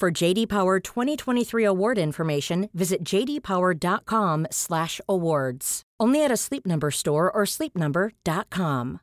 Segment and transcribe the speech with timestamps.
[0.00, 5.82] For JD Power 2023 award information, visit jdpower.com/awards.
[6.02, 8.98] Only at a Sleep Number store or sleepnumber.com.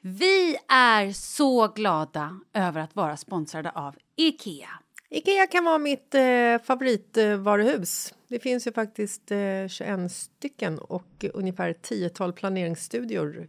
[0.00, 4.68] Vi är så glada över att vara sponsrade av IKEA.
[5.10, 8.14] Ikea kan vara mitt eh, favoritvaruhus.
[8.28, 13.48] Det finns ju faktiskt eh, 21 stycken och ungefär 10-tal planeringsstudior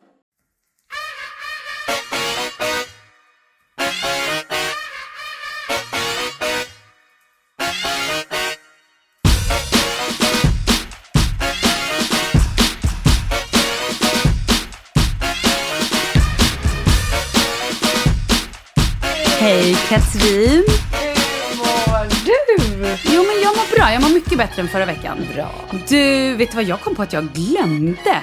[20.01, 20.63] Katrin!
[20.93, 22.97] Hur mår du?
[23.13, 25.17] Jo men jag mår bra, jag mår mycket bättre än förra veckan.
[25.33, 25.51] Bra.
[25.89, 28.21] Du, vet du vad jag kom på att jag glömde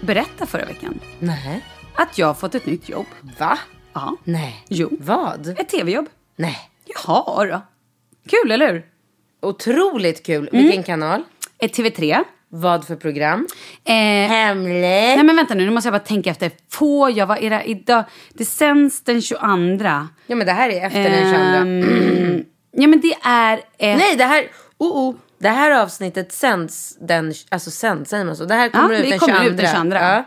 [0.00, 1.00] berätta förra veckan?
[1.18, 1.64] Nej.
[1.94, 3.06] Att jag har fått ett nytt jobb.
[3.38, 3.58] Va?
[3.92, 4.16] Ja.
[4.24, 4.64] Nej.
[4.68, 4.88] Jo.
[5.00, 5.48] Vad?
[5.58, 6.06] Ett tv-jobb.
[6.36, 6.58] Nej.
[6.84, 7.60] Jaha då.
[8.28, 8.86] Kul, eller hur?
[9.42, 10.48] Otroligt kul.
[10.52, 10.64] Mm.
[10.64, 11.22] Vilken kanal?
[11.58, 12.24] Ett TV3.
[12.48, 13.46] Vad för program?
[13.84, 13.94] Eh,
[14.28, 14.80] Hemligt.
[14.82, 16.50] nej men vänta nu, nu måste jag bara tänka efter.
[16.70, 18.04] Får jag, vad är det idag?
[18.34, 19.40] Det sänds den 22.
[20.26, 21.36] Ja men det här är efter den 22.
[21.56, 23.98] Ehm, ja men det är ett...
[23.98, 24.44] Nej det här,
[24.78, 25.14] oh, oh.
[25.38, 28.44] Det här avsnittet sänds den, alltså sänds, säger man så?
[28.44, 29.50] Det här kommer Ja, ut det den kommer 22.
[29.50, 29.96] ut den 22.
[29.96, 30.24] Ja.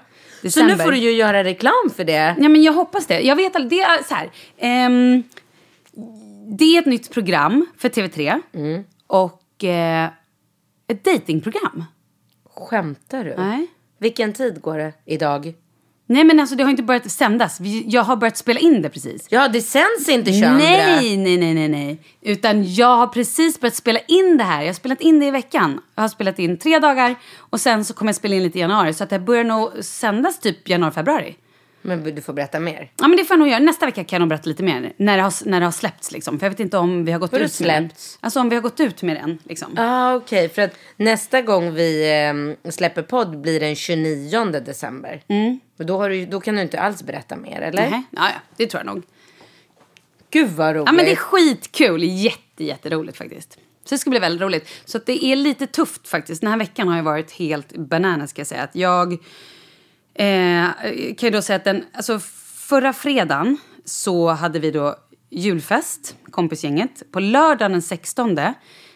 [0.50, 2.36] Så nu får du ju göra reklam för det.
[2.40, 3.20] Ja, men jag hoppas det.
[3.22, 3.54] Jag vet.
[3.70, 4.30] Det är så här.
[4.60, 5.24] ehm,
[6.58, 8.42] det är ett nytt program för TV3.
[8.54, 8.84] Mm.
[9.08, 10.10] Och eh,
[10.88, 11.84] ett datingprogram.
[12.60, 13.36] Skämtar du?
[13.38, 13.68] Nej.
[14.00, 15.54] Vilken tid går det idag?
[16.06, 17.60] Nej men alltså det har inte börjat sändas.
[17.60, 19.28] Vi- Jag har börjat spela in det precis.
[19.30, 20.50] Ja det sänds inte 22.
[20.54, 22.02] Nej, nej, nej, nej, nej.
[22.22, 24.62] Utan jag har precis börjat spela in det här.
[24.62, 25.82] Jag har spelat in det i veckan.
[25.96, 28.62] Jag har spelat in tre dagar och sen så kommer jag spela in lite i
[28.62, 28.94] januari.
[28.94, 31.36] Så att det börjar nog sändas typ januari, februari.
[31.82, 32.92] Men du får berätta mer.
[32.98, 33.60] Ja men det får jag nog göra.
[33.60, 34.94] Nästa vecka kan jag berätta lite mer.
[34.98, 36.40] När det har, när det har släppts liksom.
[36.40, 37.90] För jag vet inte om vi har gått Vadå ut med den.
[38.20, 39.74] Alltså om vi har gått ut med den liksom.
[39.76, 40.50] Ja, ah, okej.
[40.50, 42.22] För att nästa gång vi
[42.66, 45.22] eh, släpper podd blir den 29 december.
[45.28, 45.60] Mm.
[45.80, 47.90] Och då, har du, då kan du inte alls berätta mer, eller?
[47.90, 49.04] Nej, ja, ja, det tror jag nog.
[50.32, 50.88] Gud vad roligt.
[50.88, 52.04] Ja men det är skitkul.
[52.04, 53.58] Jätte, jätteroligt faktiskt.
[53.86, 54.70] Så det ska bli väldigt roligt.
[54.86, 56.42] Så det är lite tufft faktiskt.
[56.42, 58.64] Den här veckan har ju varit helt bananas ska jag säga.
[58.64, 59.18] Att jag
[60.20, 62.20] eh, kan ju då säga att den, alltså
[62.56, 64.96] förra fredagen så hade vi då
[65.30, 67.12] julfest, kompisgänget.
[67.12, 68.38] På lördagen den 16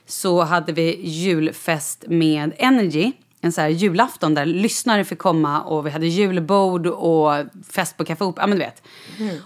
[0.05, 3.11] så hade vi julfest med Energy.
[3.41, 7.33] En så här julafton där lyssnare fick komma och vi hade julbord och
[7.69, 8.43] fest på Café Opera.
[8.43, 8.83] Ja men du vet.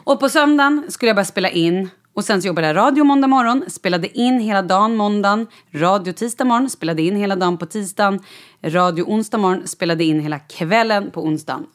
[0.04, 1.90] Och på söndagen skulle jag börja spela in.
[2.18, 5.48] Och sen så jobbade jag radio måndag morgon, spelade in hela dagen måndagen.
[5.74, 8.20] Radio tisdag morgon, spelade in hela dagen på tisdagen.
[8.64, 11.66] Radio onsdag morgon, spelade in hela kvällen på onsdagen.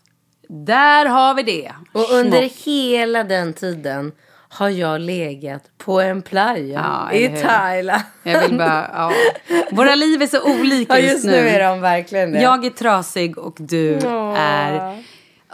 [0.48, 1.72] Där har vi det.
[1.92, 4.12] Och under hela den tiden
[4.48, 7.28] har jag legat på en playa Ja, i?
[7.28, 8.02] Thailand.
[8.22, 9.12] Jag vill bara, ja.
[9.70, 12.42] Våra liv är så olika Ja, just, just nu är de verkligen det.
[12.42, 13.94] Jag är trasig och du
[14.36, 15.02] är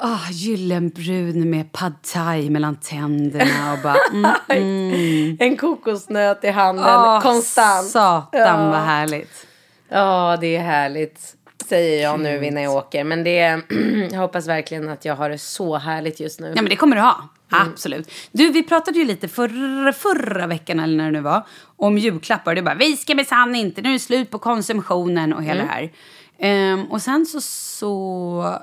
[0.03, 3.97] oh, gyllenbrun med pad thai mellan tänderna och bara...
[4.13, 5.37] Mm, mm.
[5.41, 7.87] En kokosnöt i handen, Åh, konstant.
[7.87, 8.71] Satan Ja.
[8.71, 9.47] vad härligt.
[9.89, 11.35] Ja, det är härligt.
[11.69, 13.05] Säger jag nu innan jag åker.
[13.05, 13.63] Men det är,
[14.13, 16.53] jag hoppas verkligen att jag har det så härligt just nu.
[16.57, 17.29] Ja, men det kommer du ha.
[17.51, 18.11] Absolut.
[18.33, 21.47] Du, vi pratade ju lite förra, förra veckan, eller när det nu var,
[21.77, 22.55] om julklappar.
[22.55, 25.69] Du bara, vi ska minsann inte, nu är det slut på konsumtionen och hela det
[25.69, 25.93] här.
[26.39, 28.59] Ehm, och sen så, så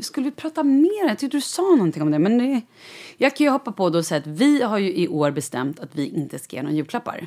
[0.00, 1.08] skulle vi prata mer.
[1.08, 2.18] Jag tyckte du sa någonting om det.
[2.18, 2.60] Men det,
[3.16, 5.80] jag kan ju hoppa på då och säga att vi har ju i år bestämt
[5.80, 7.26] att vi inte ska ge några julklappar.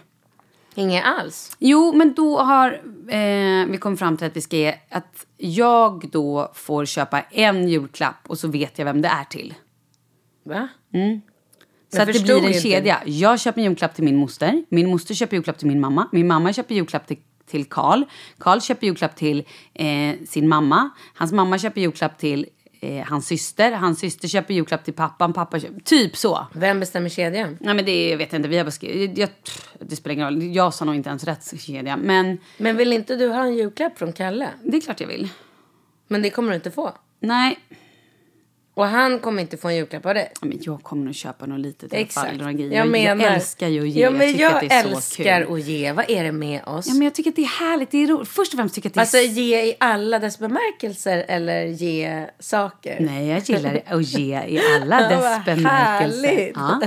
[0.75, 1.56] Inget alls.
[1.60, 2.72] Jo, men då har
[3.07, 7.68] eh, vi kommit fram till att vi ska ge, att jag då får köpa en
[7.68, 9.54] julklapp och så vet jag vem det är till.
[10.44, 10.68] Va?
[10.92, 12.60] Så Jag att det blir en inte.
[12.60, 13.02] kedja.
[13.06, 14.63] Jag köper en julklapp till min moster.
[14.69, 16.10] Min moster köper julklapp till min mamma.
[16.12, 17.18] Min mamma köper julklapp till
[17.50, 18.04] till Karl.
[18.38, 19.44] Karl köper julklapp till
[19.74, 20.90] eh, sin mamma.
[21.13, 22.46] Hans mamma köper julklapp till
[22.80, 23.72] eh, hans syster.
[23.72, 25.34] Hans syster köper julklapp till pappan.
[25.34, 26.48] Pappa köper, typ så.
[26.54, 27.57] Vem bestämmer kedjan?
[27.62, 28.50] Nej men det vet jag inte.
[28.50, 29.30] Vi har bara jag,
[29.80, 30.56] det spelar ingen roll.
[30.56, 31.98] Jag sa nog inte ens rätt kedja.
[31.98, 34.50] Men Men vill inte du ha en julklapp från Kalle?
[34.63, 35.30] det är klart jag vill.
[36.07, 36.92] Men det kommer du inte få.
[37.19, 37.60] Nej,
[38.80, 40.31] Och han kommer inte få en julklapp av dig.
[40.42, 42.26] men jag kommer nog köpa något litet i alla fall.
[42.26, 42.38] Exakt.
[42.38, 42.78] Några grejer.
[42.78, 43.26] Jag menar.
[43.26, 44.02] älskar ju att ge.
[44.02, 45.54] Ja, men tycker jag, att det är så älskar kul.
[45.54, 45.92] att ge.
[45.92, 46.88] Vad är det med oss?
[46.88, 47.92] Ja, men jag tycker att det är härligt.
[47.92, 48.28] Det är roligt.
[48.28, 51.66] Först och främst tycker jag att det är Alltså ge i alla dess bemärkelser eller
[51.66, 52.98] ge saker?
[53.00, 56.28] Nej, jag gillar att ge i alla Ja, dess vad bemärkelser.
[56.28, 56.56] härligt.
[56.56, 56.81] Ja.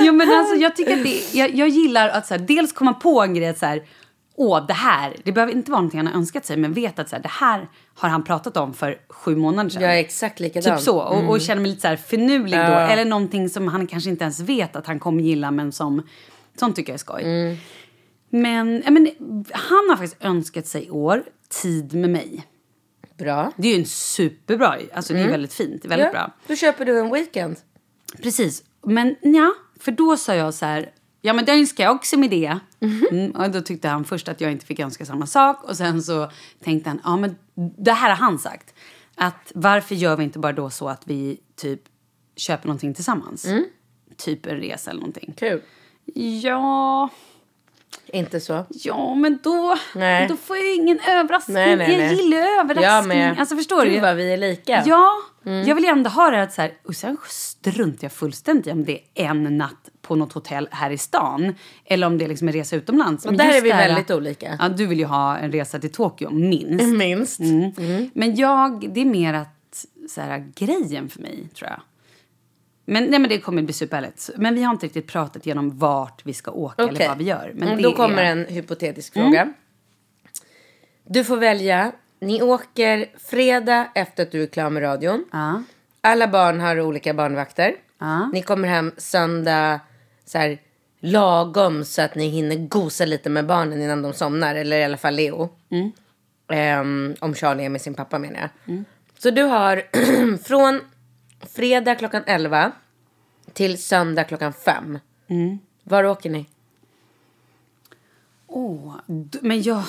[0.02, 2.94] jo, men alltså, jag, tycker att det, jag, jag gillar att så här, dels komma
[2.94, 3.82] på en grej så här,
[4.40, 7.08] åh, det här, det behöver inte vara någonting han har önskat sig, men vet att
[7.08, 9.82] så här, det här har han pratat om för sju månader sedan.
[9.82, 10.76] Är exakt likadan.
[10.76, 10.98] Typ så.
[11.00, 12.64] Och, och känner mig lite så här finurlig då.
[12.64, 12.88] Ja.
[12.88, 16.02] Eller någonting som han kanske inte ens vet att han kommer gilla, men som...
[16.56, 17.22] Sånt tycker jag är skoj.
[17.22, 17.56] Mm.
[18.30, 19.10] Men, ja, men
[19.50, 21.24] han har faktiskt önskat sig i år
[21.62, 22.46] tid med mig.
[23.18, 23.52] Bra.
[23.56, 26.06] Det är ju en superbra, alltså det är väldigt fint, väldigt Mm.
[26.06, 26.32] Ja, bra.
[26.46, 27.56] Då köper du en weekend.
[28.22, 30.90] Precis, men ja, för då sa jag så här,
[31.20, 32.58] ja men det önskar jag också med det.
[32.80, 33.06] Mhm.
[33.10, 36.02] Mm, och då tyckte han först att jag inte fick önska samma sak och sen
[36.02, 36.30] så
[36.64, 37.36] tänkte han, ja men
[37.78, 38.74] det här har han sagt.
[39.16, 41.80] Att varför gör vi inte bara då så att vi typ
[42.36, 43.44] köper någonting tillsammans?
[43.46, 43.64] Mm.
[44.16, 45.34] Typ en resa eller någonting.
[45.36, 45.62] Kul.
[46.42, 47.08] Ja,
[48.12, 48.64] Inte så.
[48.68, 50.28] ja men då, Nej.
[50.28, 51.54] då får jag ingen överraskning.
[51.54, 53.18] Nej, nej, Jag gillar ju överraskning.
[53.18, 53.38] Jag.
[53.38, 54.00] Alltså förstår du?
[54.00, 54.82] Vad vi är lika.
[54.86, 55.08] Ja,
[55.46, 55.68] Mm.
[55.68, 58.70] jag vill ju ändå ha det att så här, och sen struntar jag fullständigt i
[58.70, 61.54] om det är en natt på något hotell här i stan
[61.84, 63.24] eller om det är liksom en resa utomlands.
[63.26, 64.56] Och Men där är vi det här- väldigt olika.
[64.60, 66.84] Ja, du vill ju ha en resa till Tokyo, minst.
[66.98, 67.40] Minst.
[67.40, 68.10] Mm.
[68.14, 71.80] Men jag, det är mer att, så här, grejen för mig, tror jag.
[72.92, 74.30] Men, nej, men det kommer bli superhärligt.
[74.36, 77.08] Men vi har inte riktigt pratat igenom vart vi ska åka eller Okej.
[77.08, 77.52] vad vi gör.
[77.54, 78.38] Men Mm, Då kommer är, Mm.
[78.48, 79.52] en hypotetisk fråga.
[81.04, 81.92] Du får välja.
[82.20, 85.24] Ni åker fredag efter att du är klar med radion.
[85.32, 85.62] Ja.
[86.00, 87.74] Alla barn har olika barnvakter.
[87.98, 88.30] Ja.
[88.32, 89.80] Ni kommer hem söndag
[90.24, 90.58] så här,
[91.00, 94.54] lagom så att ni hinner gosa lite med barnen innan de somnar.
[94.54, 95.48] Eller i alla fall Leo.
[95.70, 95.92] Mm.
[96.52, 98.84] Ehm, om Charlie är med sin pappa menar jag.
[99.18, 99.82] Så du har
[100.44, 100.80] från
[101.54, 102.72] fredag klockan 11
[103.52, 104.98] till söndag klockan 5.
[105.28, 105.58] Mm.
[105.84, 106.46] Var åker ni?
[108.46, 109.82] Åh, d- men jag...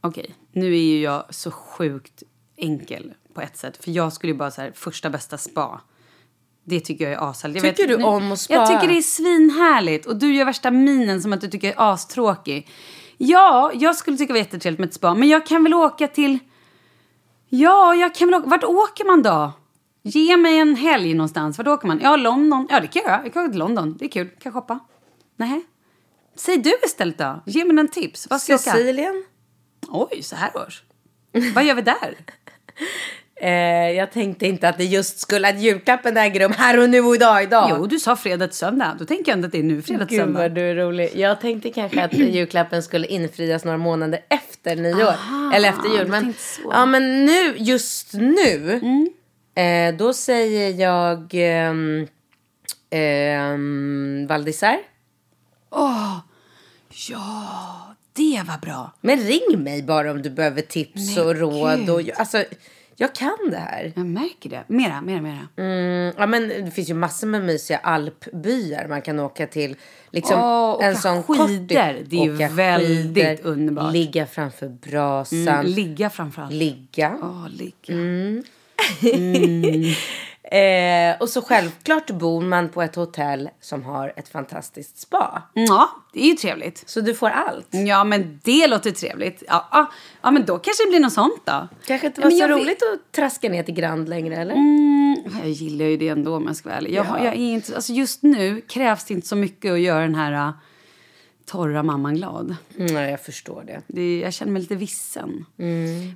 [0.00, 2.22] Okej, nu är ju jag så sjukt
[2.56, 3.84] enkel på ett sätt.
[3.84, 5.80] För jag skulle ju bara så här, första bästa spa.
[6.64, 7.64] Det tycker jag är ashärligt.
[7.64, 8.54] Jag Tycker du men- om att spa?
[8.54, 10.06] Jag tycker det är svinhärligt.
[10.06, 12.68] Och du gör värsta minen som att du tycker det är astråkig.
[13.18, 15.14] Ja, jag skulle tycka det var jättetrevligt med ett spa.
[15.14, 16.38] Men jag kan väl åka till...
[17.48, 18.48] Ja, jag kan väl åka.
[18.48, 19.52] Vart åker man då?
[20.02, 21.58] Ge mig en helg någonstans.
[21.58, 22.00] Vart åker man?
[22.02, 22.66] Ja, London.
[22.70, 23.20] Ja, det kan jag göra.
[23.24, 23.96] Jag kan åka till London.
[23.98, 24.28] Det är kul.
[24.28, 24.78] Kan jag shoppa?
[25.36, 25.64] Nej.
[26.36, 27.42] Säg du istället då.
[27.46, 28.26] Ge mig en tips.
[28.30, 28.70] Vad ska jag åka?
[28.70, 29.24] Sicilien?
[29.88, 30.82] Oj, så här års.
[31.54, 32.16] Vad gör vi där?
[33.44, 37.00] Eh, jag tänkte inte att det just skulle att julklappen äger rum här och nu
[37.00, 37.42] och idag.
[37.42, 37.70] idag.
[37.70, 38.96] Jo, du sa fredag till söndag.
[38.98, 40.40] Då tänker jag inte att det är nu fredag till Gud söndag.
[40.40, 41.10] vad du är rolig.
[41.14, 45.02] Jag tänkte kanske att julklappen skulle infrias några månader efter nyår.
[45.02, 46.08] Aha, eller efter jul.
[46.08, 46.34] Men,
[46.70, 48.80] ja, men nu, just nu,
[49.54, 52.06] eh, då säger jag ehm,
[52.90, 54.78] ehm, Val d'Isère.
[55.70, 56.20] Ja,
[58.12, 58.92] det var bra.
[59.00, 61.78] Men ring mig bara om du behöver tips Men och råd.
[61.78, 61.90] gud.
[61.90, 62.44] Och, alltså,
[62.96, 63.92] jag kan det här.
[63.96, 64.64] Jag märker det.
[64.66, 65.48] Mera, mera, mera.
[65.56, 69.76] Mm, ja, men det finns ju massor med mysiga alpbyar man kan åka till.
[70.10, 71.46] Liksom Åh, åka en sån skidor.
[71.46, 71.68] kort-
[72.10, 73.92] Det är ju åka väldigt skidor, underbart.
[73.92, 75.38] Ligga framför brasan.
[75.48, 76.52] Mm, ligga framförallt.
[76.52, 77.18] ligga.
[77.22, 77.94] Åh, ligga.
[80.44, 85.42] Eh, och så självklart bor man på ett hotell som har ett fantastiskt spa.
[85.52, 86.82] Ja, det är ju trevligt.
[86.86, 87.66] Så du får allt.
[87.70, 89.42] Ja, men det låter trevligt.
[89.48, 89.90] Ja, ja,
[90.22, 91.68] ja men då kanske det blir något sånt då.
[91.86, 94.54] Kanske inte Ja, var men så roligt att traska ner till Grand längre eller?
[94.54, 96.92] Mm, jag gillar ju det ändå om jag ska vara ärlig.
[96.94, 100.00] Jag, har- jag är inte, alltså just nu krävs det inte så mycket att göra
[100.02, 100.52] den här
[101.46, 102.56] torra mamman glad.
[102.76, 103.82] Nej, jag förstår det.
[103.86, 105.44] Det, jag känner mig lite vissen.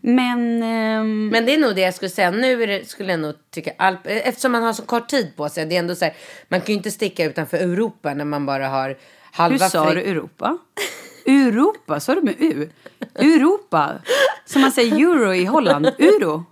[0.02, 0.62] Men...
[0.62, 2.30] ehm, Men det är nog det jag skulle säga.
[2.30, 5.66] Nu det, skulle jag nog tycka Alp, eftersom man har så kort tid på sig.
[5.66, 6.14] Det är ändå så här,
[6.48, 8.96] man kan ju inte sticka utanför Europa när man bara har
[9.32, 10.58] halva hur sa du Europa?
[11.26, 12.68] Europa, sa du med U?
[13.14, 13.92] Europa,
[14.44, 15.86] som man säger euro i Holland.
[15.98, 16.44] Euro.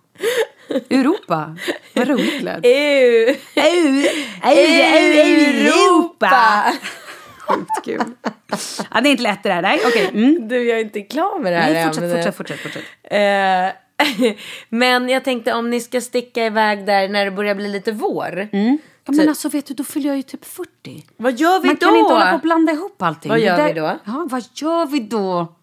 [0.91, 1.57] Europa.
[1.95, 2.61] Vad roligt det lät.
[2.65, 3.35] EU.
[5.67, 6.65] Europa!
[7.49, 8.03] Sjukt kul.
[8.91, 9.63] Ja, det är inte lätt det där.
[9.63, 10.11] Nej, okej.
[10.15, 10.49] Mm.
[10.49, 12.85] Du, jag är inte klar med det här Nej, fortsätt, fortsätt, fortsätt, fortsätt.
[13.03, 14.35] Eh,
[14.69, 18.49] men jag tänkte om ni ska sticka iväg där när det börjar bli lite vår.
[19.07, 21.05] Ja, men alltså vet du, då fyller jag ju typ 40.
[21.17, 21.87] Vad gör vi Man då?
[21.87, 23.29] kan inte hålla på och blanda ihop allting.
[23.31, 23.99] Vad gör där- vi då?
[24.05, 25.55] Ja, vad gör vi då?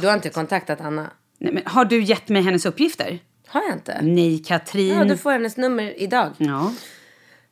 [0.00, 1.10] Du har inte kontaktat Anna?
[1.38, 3.18] Nej, men har du gett mig hennes uppgifter?
[3.46, 3.98] Har jag inte?
[4.02, 4.96] Nej, Katrin.
[4.98, 6.30] Ja, du får hennes nummer idag.
[6.36, 6.72] Ja.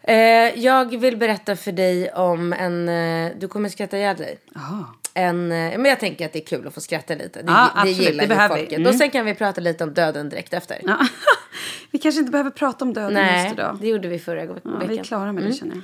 [0.08, 2.88] Eh, jag vill berätta för dig om en...
[2.88, 4.38] Eh, du kommer skratta ihjäl dig.
[4.56, 4.94] Aha.
[5.14, 7.42] En, eh, men jag tänker att det är kul att få skratta lite.
[7.42, 8.72] Det, Ja, det gillar Det ju folket.
[8.78, 8.88] Mm.
[8.88, 10.78] Och sen kan vi prata lite om döden direkt efter.
[10.84, 10.98] Ja.
[11.90, 13.78] vi kanske inte behöver prata om döden Nej, just idag.
[13.80, 14.84] det gjorde vi förra Ja, veckan.
[14.88, 15.82] vi är klara med det känner jag.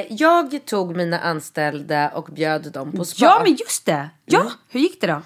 [0.00, 3.24] Eh, jag tog mina anställda och bjöd dem på spa.
[3.24, 4.08] Ja, men just det.
[4.24, 4.52] Ja, Mm.
[4.68, 5.22] hur gick det då?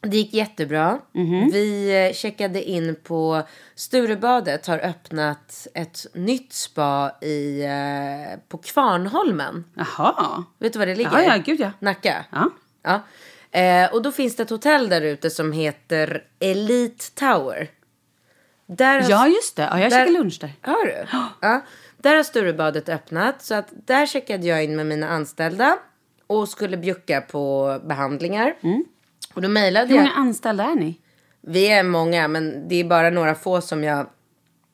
[0.00, 0.98] Det gick jättebra.
[1.12, 1.50] Mhm.
[1.52, 3.42] Vi eh, checkade in på
[3.74, 9.64] Sturebadet har öppnat ett nytt spa i, eh, på Kvarnholmen.
[9.74, 10.44] Jaha.
[10.58, 11.22] Vet du var det ligger?
[11.22, 11.70] Ja, ja, gud ja.
[11.78, 12.24] Nacka.
[12.32, 12.50] Ja.
[12.82, 13.00] Ja.
[13.60, 17.70] Eh, och då finns det ett hotell där ute som heter Elite Tower.
[18.66, 19.62] Där har- Ja, just det.
[19.62, 20.52] Ja, jag Där- käkade lunch där.
[20.60, 21.06] Har du?
[21.40, 21.60] Ja.
[21.96, 23.42] Där har Sturebadet öppnat.
[23.42, 25.78] Så att där checkade jag in med mina anställda.
[26.26, 28.54] Och skulle bjucka på behandlingar.
[29.38, 30.02] Och då mejlade Hur jag.
[30.02, 30.98] många anställda är ni?
[31.40, 34.06] Vi är många men det är bara några få som jag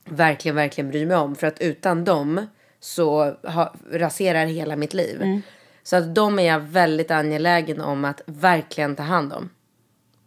[0.05, 1.37] verkligen, verkligen bryr mig om.
[1.37, 2.47] För att utan dem
[2.81, 5.43] så ha, raserar hela mitt liv.
[5.83, 9.51] Så att de är jag väldigt angelägen om att verkligen ta hand om.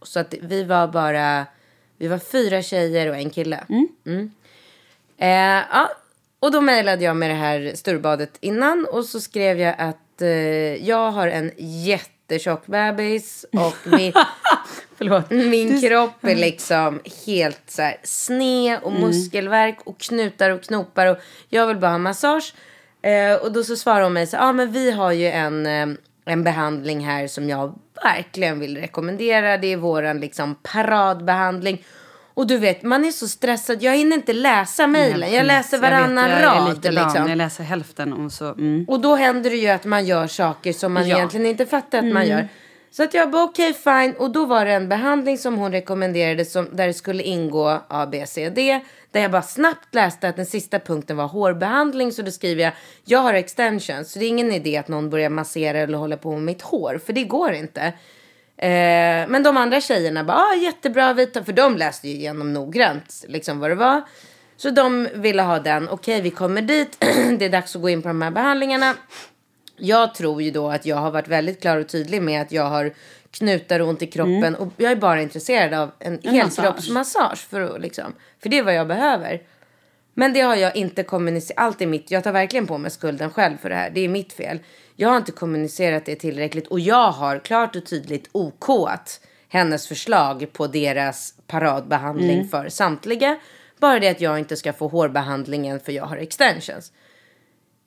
[0.02, 1.46] Så att vi var bara,
[1.98, 3.64] vi var fyra tjejer och en kille.
[4.06, 4.32] Mm.
[5.18, 5.90] Eh, ja,
[6.40, 10.30] och då mejlade jag med det här Sturbadet innan och så skrev jag att eh,
[10.88, 11.52] jag har en
[12.28, 20.00] jättetjock bebis och min, min kropp är liksom helt så här sned och muskelvärk och
[20.00, 21.18] knutar och knopar och
[21.50, 22.54] jag vill bara ha massage.
[23.02, 25.66] Eh, och då så svarar hon mig så ja ah, men vi har ju en,
[25.66, 25.88] eh,
[26.26, 29.58] en behandling här som jag verkligen vill rekommendera.
[29.58, 31.84] Det är våran liksom paradbehandling.
[32.38, 33.84] Och du vet, man är så stressad.
[33.84, 35.34] Jag hinner inte läsa mejlen.
[35.34, 36.76] Jag läser varannan jag vet, jag rad.
[36.76, 37.04] likadan.
[37.06, 37.30] Liksom.
[37.30, 38.46] Jag läser hälften och så...
[38.54, 38.86] Mm.
[38.88, 41.18] Och då händer det ju att man gör saker som man Ja.
[41.18, 42.48] egentligen inte fattar att man gör.
[42.92, 44.14] Så att jag bara okej fine.
[44.18, 48.08] Och då var det en behandling som hon rekommenderade som, där det skulle ingå A,
[48.12, 48.80] B, C, D.
[49.12, 52.12] Där jag bara snabbt läste att den sista punkten var hårbehandling.
[52.12, 52.74] Så då skriver jag,
[53.06, 54.12] jag har extensions.
[54.12, 57.00] Så det är ingen idé att någon börjar massera eller hålla på med mitt hår.
[57.06, 57.94] För det går inte.
[58.58, 61.44] Eh, men de andra tjejerna bara, ah, jättebra vita.
[61.44, 64.02] För de läste ju igenom noggrant liksom vad det var.
[64.58, 65.90] Så de ville ha den.
[65.90, 66.98] Okej, vi kommer dit.
[67.40, 68.94] det är dags att gå in på de här behandlingarna.
[69.78, 72.64] Jag tror ju då att jag har varit väldigt klar och tydlig med att jag
[72.64, 72.94] har
[73.32, 74.56] knutar och ont i kroppen.
[74.56, 77.48] Och jag är bara intresserad av en, En helkroppsmassage.
[77.50, 79.42] För, att, liksom, för det är vad jag behöver.
[80.14, 81.60] Men det har jag inte kommunicerat.
[81.60, 82.12] Allt är mitt.
[82.12, 83.90] Jag tar verkligen på mig skulden själv för det här.
[83.90, 84.60] Det är mitt fel.
[85.00, 86.68] Jag har inte kommunicerat det tillräckligt.
[86.68, 93.40] Och jag har klart och tydligt OKat hennes förslag på deras paradbehandling för samtliga.
[93.80, 96.92] Bara det att jag inte ska få hårbehandlingen för jag har extensions.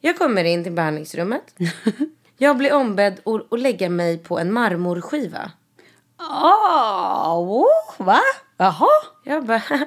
[0.00, 1.54] Jag kommer in till behandlingsrummet.
[2.42, 5.50] Jag blir ombedd att, lägga mig på en marmorskiva.
[6.16, 7.66] Ah, oh,
[7.98, 8.20] va?
[8.56, 8.88] Jaha.
[9.24, 9.62] Jag bara,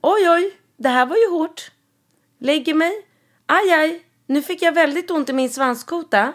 [0.00, 1.70] oj oj, det här var ju hårt.
[2.40, 2.92] Lägger mig.
[3.46, 6.32] Aj aj, nu fick jag väldigt ont i min svanskota.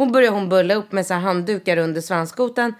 [0.00, 2.74] Hon börjar hon bulla upp med så handdukar under svanskotan.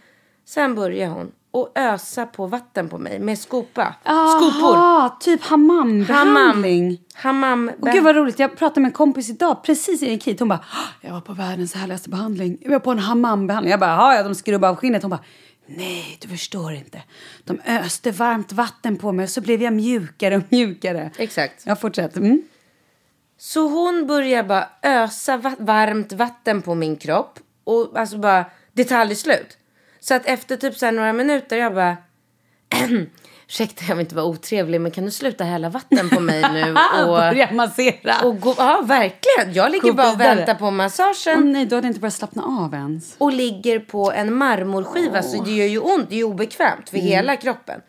[0.46, 3.94] Sen börjar hon och ösa på vatten på mig med skopa.
[4.04, 4.76] Skopor.
[4.76, 6.98] Aha, typ hammambehandling.
[7.14, 7.70] Hammam.
[7.80, 10.40] Och gud vad roligt, jag pratade med en kompis idag precis innan jag gick hit.
[10.40, 12.58] Hon bara, "Ah, jag var på världens härligaste behandling.
[12.60, 13.70] Jag var på en hammambehandling.
[13.70, 15.02] Jag bara, "Jaha, ja de skrubbade av skinnet.
[15.02, 15.24] Hon bara,
[15.66, 17.02] nej du förstår inte.
[17.44, 21.10] De öste varmt vatten på mig och så blev jag mjukare och mjukare.
[21.18, 21.62] Exakt.
[21.66, 22.20] Jag fortsätter.
[22.20, 22.42] Mm.
[23.42, 27.38] Så hon börjar bara ösa va- varmt vatten på min kropp.
[27.64, 29.58] Och alltså bara detaljeslut.
[30.00, 31.96] Så att efter typ så några minuter jag bara...
[33.48, 36.70] Ursäkta jag vill inte vara otrevlig men kan du sluta hälla vatten på mig nu?
[37.02, 38.14] Och, Börja massera.
[38.24, 39.54] och gå, ja verkligen.
[39.54, 41.52] Jag ligger bara och väntar på massagen.
[41.52, 43.14] nej, du hade inte börjat slappna av ens.
[43.18, 46.10] Och ligger på en marmorskiva så det gör ju ont.
[46.10, 47.80] Det är obekvämt för hela kroppen.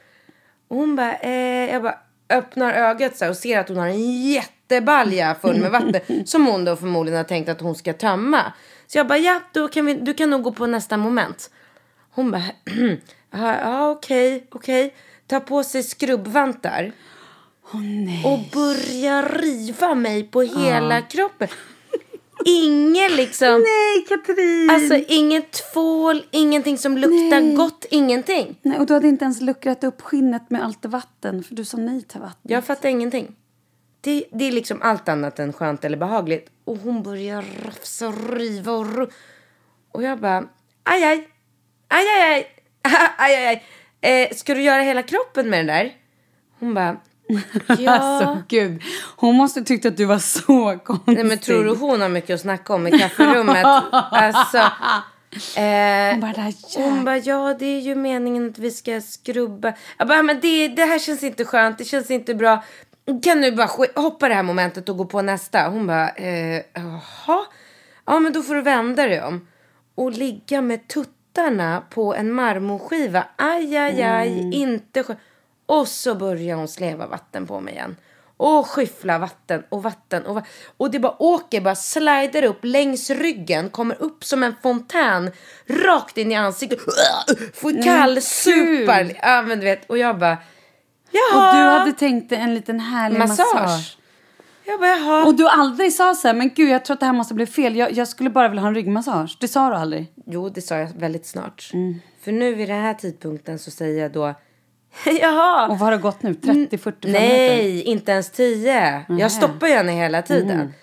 [0.67, 1.97] Och hon bara, eh, jag bara
[2.31, 6.25] öppnar ögat så och ser att hon har en jättebalja full med vatten.
[6.25, 8.53] som hon då förmodligen har tänkt att hon ska tömma.
[8.87, 11.51] Så jag bara, ja då kan vi, du kan nog gå på nästa moment.
[12.11, 12.43] Hon bara,
[13.31, 14.95] ja okej, okej.
[15.27, 16.91] Ta på sig skrubbvantar.
[18.25, 21.47] Och börja riva mig på hela kroppen
[22.45, 23.47] ingen liksom...
[23.47, 24.69] Nej, Katrin!
[24.69, 27.55] Alltså ingen tvål, ingenting som luktar nej.
[27.55, 28.59] gott, ingenting.
[28.61, 31.77] Nej, och du hade inte ens luckrat upp skinnet med allt vatten för du sa
[31.77, 32.51] nej till vattnet.
[32.51, 33.35] Jag fattar ingenting.
[34.01, 36.49] Det, det är liksom allt annat än skönt eller behagligt.
[36.63, 38.87] Och hon börjar rafsa och riva och...
[39.91, 40.43] Och jag bara...
[40.83, 41.27] Aj, aj!
[41.87, 42.47] Aj, aj, aj!
[43.17, 43.63] aj, aj, aj.
[44.01, 45.93] Eh, ska du göra hela kroppen med den där?
[46.59, 46.97] Hon bara...
[47.79, 47.91] ja.
[47.91, 48.81] Alltså gud,
[49.15, 51.13] hon måste tyckt att du var så konstig.
[51.15, 53.65] Nej men tror du hon har mycket att snacka om i kafferummet?
[53.91, 54.57] alltså.
[55.57, 56.53] Eh, Hon bara, "Det här
[56.89, 59.73] hon bara, ja det är ju meningen att vi ska skrubba.
[59.97, 62.63] Jag bara, men det, det här känns inte skönt, det känns inte bra.
[63.23, 65.67] Kan du bara hoppa det här momentet och gå på nästa?
[65.69, 67.45] Hon bara, eh, jaha.
[68.05, 69.47] Ja men då får du vända dig om.
[69.95, 73.23] Och ligga med tuttarna på en marmorskiva.
[73.35, 75.15] Aj, aj, aj, inte skö-
[75.79, 77.95] Och så börjar hon sleva vatten på mig igen.
[78.37, 80.43] Och skyffla vatten och vatten och va-
[80.77, 85.31] Och det bara åker, bara slider upp längs ryggen, kommer upp som en fontän,
[85.67, 86.79] rakt in i ansiktet.
[87.53, 89.11] Får kallsupar.
[89.21, 90.39] Ja men du vet, och jag bara, Och
[91.11, 91.53] jaha.
[91.55, 93.53] du hade tänkt dig en liten härlig massage.
[93.55, 93.97] massage.
[94.65, 95.25] Jag bara, jaha.
[95.25, 97.45] Och du aldrig sa så här, men gud jag tror att det här måste bli
[97.45, 97.75] fel.
[97.75, 99.37] Jag, jag skulle bara vilja ha en ryggmassage.
[99.39, 100.13] Det sa du aldrig.
[100.25, 101.71] Jo, det sa jag väldigt snart.
[102.23, 104.33] För nu vid den här tidpunkten så säger jag då,
[105.21, 105.67] jaha.
[105.67, 106.33] Och vad har det gått nu?
[106.33, 107.27] 30, 40, 5 minuter?
[107.27, 109.05] Nej, inte ens tio.
[109.09, 110.73] Jag stoppar ju henne hela tiden.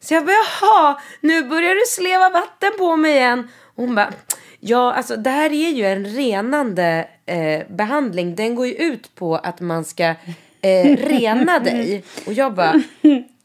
[0.00, 3.48] Så jag bara, jaha, nu börjar du sleva vatten på mig igen.
[3.64, 4.12] Och hon bara,
[4.60, 8.34] ja, alltså det här är ju en renande eh, behandling.
[8.34, 10.04] Den går ju ut på att man ska
[10.62, 12.04] eh, rena dig.
[12.26, 12.82] Och jag bara,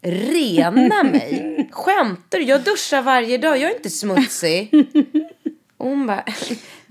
[0.01, 1.69] rena mig?
[1.71, 2.43] Skämtar du?
[2.45, 4.69] Jag duschar varje dag, jag är inte smutsig.
[5.77, 6.23] Och hon bara,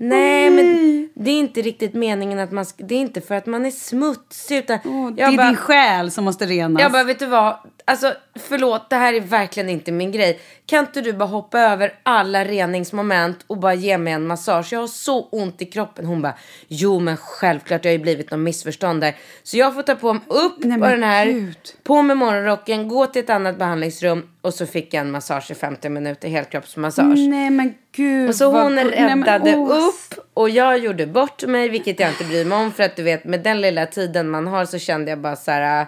[0.03, 3.65] nej men det är inte riktigt meningen att man det är inte för att man
[3.65, 4.79] är smutsig utan.
[4.85, 6.81] Åh, det är bara, din själ som måste renas.
[6.81, 7.55] jag bara, vet du vad?
[7.85, 10.39] Alltså, förlåt, det här är verkligen inte min grej.
[10.65, 14.73] Kan inte du bara hoppa över alla reningsmoment och bara ge mig en massage?
[14.73, 16.05] Jag har så ont i kroppen.
[16.05, 16.33] Hon bara,
[16.67, 19.15] jo men självklart, det har ju blivit något missförstånd där.
[19.43, 21.57] Så jag får ta på mig upp Nej, på den här, Gud.
[21.83, 25.55] på med morgonrocken, gå till ett annat behandlingsrum och så fick jag en massage i
[25.55, 27.17] 50 minuter, helkroppsmassage.
[27.29, 28.29] Nej men gud.
[28.29, 28.85] Och så hon go- Nej,
[29.15, 32.71] men, räddade åh, upp och jag gjorde bort mig, vilket jag inte bryr mig om.
[32.71, 35.51] För att du vet, med den lilla tiden man har så kände jag bara så
[35.51, 35.81] här.
[35.81, 35.87] äh,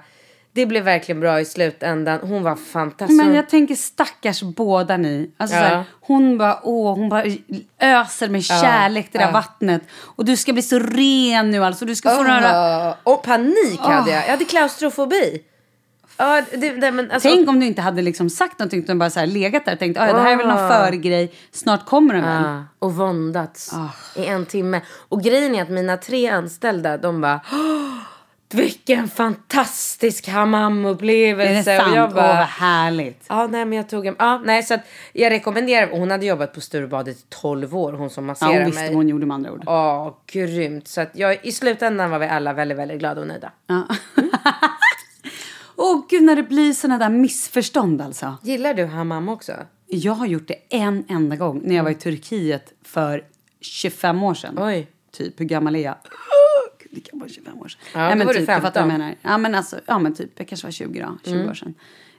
[0.53, 2.19] Det blev verkligen bra i slutändan.
[2.21, 3.23] Hon var fantastisk.
[3.23, 5.31] Men jag tänker stackars båda ni.
[5.37, 5.61] Alltså, Ja.
[5.61, 7.23] så här, hon bara, åh, hon bara
[7.79, 9.31] öser med kärlek det där ja.
[9.31, 9.81] vattnet.
[10.15, 11.85] Och du ska bli så ren nu alltså.
[11.85, 12.89] Du ska få några...
[12.89, 14.23] Åh, Och panik hade jag.
[14.23, 15.43] Jag hade klaustrofobi.
[16.17, 19.09] Ja, det, det, men alltså, Tänk om du inte hade liksom sagt någonting utan bara
[19.09, 22.13] så här legat där och tänkt, "Ah, det här är väl någon förgrej, snart kommer
[22.13, 22.43] den väl.
[22.43, 24.19] Ja, och våndats Ah.
[24.21, 24.81] i en timme.
[25.09, 27.97] Och grejen är att mina tre anställda, de bara "Åh,
[28.53, 31.71] vilken fantastisk Är hammamupplevelse.
[31.71, 31.91] det sant?
[31.91, 33.25] Och jag Åh, vad härligt.
[33.29, 34.15] Ja, nej, men jag tog en...
[34.19, 34.81] Ja, nej, så att
[35.13, 35.89] jag rekommenderar...
[35.91, 38.89] Hon hade jobbat på Sturebadet i 12 år, hon som Ja, masserar hon visste mig.
[38.89, 39.63] vad hon gjorde med andra ord.
[39.65, 40.87] Ja, grymt.
[40.87, 43.51] Så att jag, i slutändan var vi alla väldigt, väldigt glada och nöjda.
[43.67, 43.81] Ja.
[45.77, 48.37] Åh gud, när det blir såna där missförstånd alltså.
[48.43, 49.53] Gillar du hammam också?
[49.87, 53.23] Jag har gjort det en enda gång när jag var i Turkiet för
[53.61, 54.55] 25 år sedan.
[54.59, 55.95] Oj, typ, hur gammal är jag?
[56.79, 57.79] Gud, det kan vara 25 år sedan.
[57.93, 58.87] Ja, Nej, då men var du typ, fattar vad jag 15.
[58.87, 59.15] menar.
[59.21, 61.73] Ja, men alltså, ja, men typ, jag kanske var 20 då, 20 år sedan.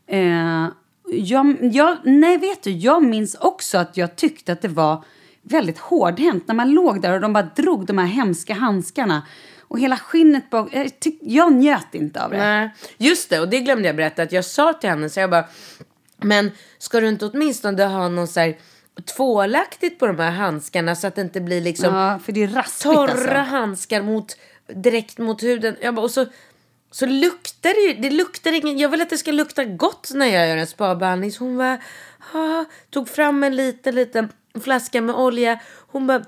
[0.06, 0.68] Eh,
[1.12, 5.04] jag, jag, nej, vet du, jag minns också att jag tyckte att det var
[5.42, 9.22] väldigt hårdhänt när man låg där och de bara drog de här hemska handskarna.
[9.68, 12.36] Och hela skinnet bak, jag, tyck, jag njöt inte av det.
[12.36, 13.40] Nej, just det.
[13.40, 14.22] Och det glömde jag berätta.
[14.22, 15.44] Att jag sa till henne så jag bara.
[16.16, 18.56] Men ska du inte åtminstone ha någon så här
[19.16, 22.48] tvålaktigt på de här handskarna så att det inte blir liksom Ja, för det är
[22.48, 23.34] raspigt torra alltså.
[23.34, 24.36] handskar mot,
[24.74, 25.76] direkt mot huden.
[25.80, 26.26] Jag bara, och så,
[26.90, 28.02] så luktar det ju.
[28.02, 31.32] Det luktar ingen, jag vill att det ska lukta gott när jag gör en spabehandling.
[31.32, 31.78] Så hon bara,
[32.32, 34.28] ah, tog fram en liten, liten
[34.60, 35.60] flaska med olja.
[35.88, 36.24] Hon bara,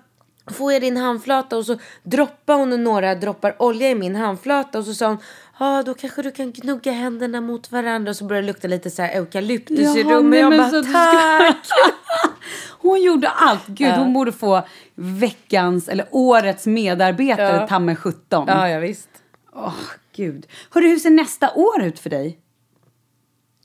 [0.53, 1.57] får jag din handflata?
[1.57, 4.79] Och så droppade hon några droppar olja i min handflata.
[4.79, 5.19] Och så sa hon,
[5.59, 8.11] ja ah, då kanske du kan gnugga händerna mot varandra.
[8.11, 10.31] Och så började det lukta lite så här eukalyptus i Jaha, rummet.
[10.51, 11.57] nej, Jag bara, tack!
[12.81, 13.67] Hon gjorde allt.
[13.67, 14.63] Gud, hon borde få
[14.95, 17.67] veckans eller årets medarbetare, Ja.
[17.67, 18.45] ta med 17.
[18.49, 19.09] Ja, ja visst.
[19.53, 19.75] Åh,
[20.17, 20.47] gud.
[20.71, 22.39] Hörru, hur ser nästa år ut för dig?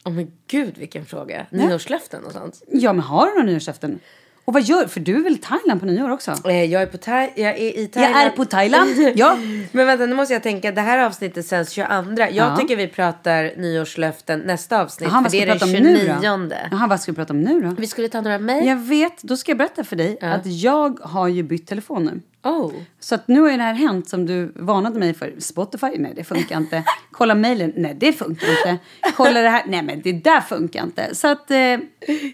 [0.05, 1.45] Åh men gud vilken fråga.
[1.51, 2.61] Nyårslöften och sånt.
[2.67, 3.99] Ja, men har du några nyårslöften?
[4.45, 6.31] Och vad gör, för du är väl i Thailand på nyår också?
[6.49, 8.15] Eh, Jag är, på Thai- jag är i Thailand.
[8.15, 9.37] Jag är på Thailand, ja.
[9.71, 10.71] Men vänta, nu måste jag tänka.
[10.71, 11.87] Det här avsnittet sänds 22.
[12.17, 12.57] Jag Ja.
[12.57, 15.09] tycker vi pratar nyårslöften nästa avsnitt.
[15.11, 16.37] Jaha, för det är den om nu 29.
[16.49, 16.55] då?
[16.71, 17.69] Jaha, vad ska vi prata om nu då?
[17.79, 18.67] Vi skulle ta några mejl.
[18.67, 22.21] Jag vet, då ska jag berätta för dig att jag har ju bytt telefon nu.
[22.49, 22.71] Oh.
[22.99, 25.33] Så att nu har det här hänt som du varnade mig för.
[25.39, 26.83] Spotify, nej det funkar inte.
[27.11, 28.77] Kolla mejlen, nej det funkar inte.
[29.15, 31.15] Kolla det här, nej men det där funkar inte.
[31.15, 31.77] Så att, eh, ja.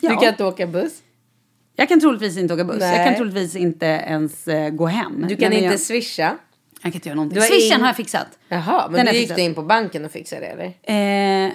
[0.01, 0.91] Du kan inte åka buss.
[1.79, 2.79] Jag kan troligtvis inte åka buss.
[2.79, 2.97] Nej.
[2.97, 5.25] Jag kan troligtvis inte ens eh, gå hem.
[5.27, 6.23] Du kan men inte jag, swisha.
[6.73, 7.35] jag kan inte göra någonting.
[7.35, 8.27] Du har Swishen ing- har jag fixat.
[8.49, 11.45] Jaha, Den men har du gick du in på banken och fixade det eller?
[11.47, 11.51] Eh,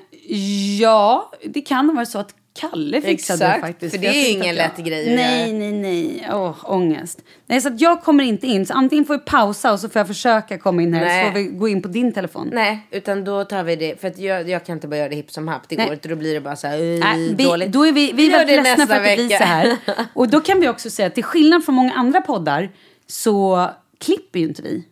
[0.80, 3.94] ja, det kan varit så att Kalle fixade det Exakt, faktiskt.
[3.94, 6.28] för det jag är ju ingen lätt grej att Nej, nej, nej.
[6.32, 7.22] Åh, ångest.
[7.46, 8.66] Nej, så att jag kommer inte in.
[8.66, 11.04] Så antingen får vi pausa och så får jag försöka komma in här.
[11.04, 11.24] Nej.
[11.24, 12.50] Så får vi gå in på din telefon.
[12.52, 14.00] Nej, utan då tar vi det.
[14.00, 15.68] För att jag, jag kan inte bara göra det hipp som happ.
[15.68, 15.86] Det Nej.
[15.86, 16.08] går inte.
[16.08, 17.72] Då blir det bara så här Nej, vi, dåligt.
[17.72, 19.76] då är vi, vi är väldigt det ledsna nästa för att det blir så här.
[20.14, 22.70] Och då kan vi också säga att till skillnad från många andra poddar
[23.06, 24.84] så klipper ju inte vi.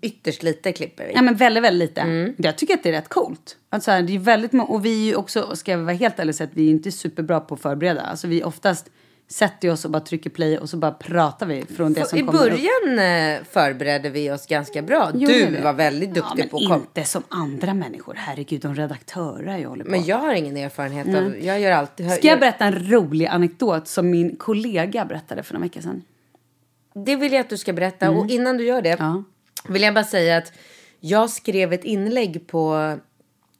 [0.00, 1.12] Ytterst lite klipper vi.
[1.14, 2.00] Ja, men väldigt, väldigt lite.
[2.00, 2.34] Mm.
[2.36, 3.56] Jag tycker att det är rätt coolt.
[3.70, 6.50] Alltså, det är väldigt, och vi är också, ska jag vara helt ärlig, så att
[6.52, 8.00] vi är inte superbra på att förbereda.
[8.00, 8.90] Alltså, vi oftast
[9.28, 12.22] sätter oss och bara trycker play och så bara pratar vi från det som I
[12.22, 12.50] kommer upp.
[12.50, 12.98] början
[13.38, 15.10] eh, förberedde vi oss ganska bra.
[15.14, 18.14] Gjorde du var väldigt duktig ja, på att inte som andra människor.
[18.16, 19.90] Herregud, de redaktörer jag håller på.
[19.90, 21.38] Men jag har ingen erfarenhet av...
[21.44, 22.10] Jag gör alltid...
[22.12, 26.02] Ska jag berätta en rolig anekdot som min kollega berättade för några veckor sedan?
[26.94, 28.10] Det vill jag att du ska berätta.
[28.10, 29.24] Och innan du gör det Ja.
[29.68, 30.52] Vill jag bara säga att
[31.00, 32.94] jag skrev ett inlägg på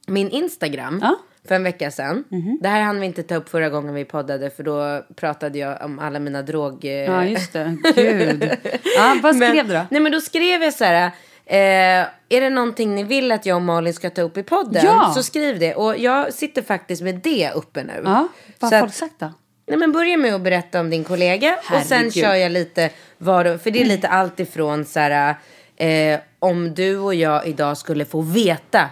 [0.07, 1.15] min Instagram Ja.
[1.47, 2.23] för en vecka sedan.
[2.61, 5.85] Det här hann vi inte ta upp förra gången vi poddade för då pratade jag
[5.85, 6.85] om alla mina drog...
[6.85, 7.77] eh, Ja, just det.
[7.95, 8.49] Gud.
[8.97, 9.85] Ja, vad skrev men, du då?
[9.89, 11.11] Nej men då skrev jag så här.
[11.45, 14.85] Eh, är det någonting ni vill att jag och Malin ska ta upp i podden
[14.85, 15.11] Ja.
[15.15, 15.75] så skriv det.
[15.75, 18.01] Och jag sitter faktiskt med det uppe nu.
[18.05, 18.27] Ja,
[18.59, 19.33] vad har folk sagt då?
[19.67, 22.13] Nej, men börja med att berätta om din kollega och sen Herregud.
[22.13, 25.35] kör jag lite vad för det är lite allt ifrån så här
[25.77, 28.89] eh, om du och jag idag skulle få veta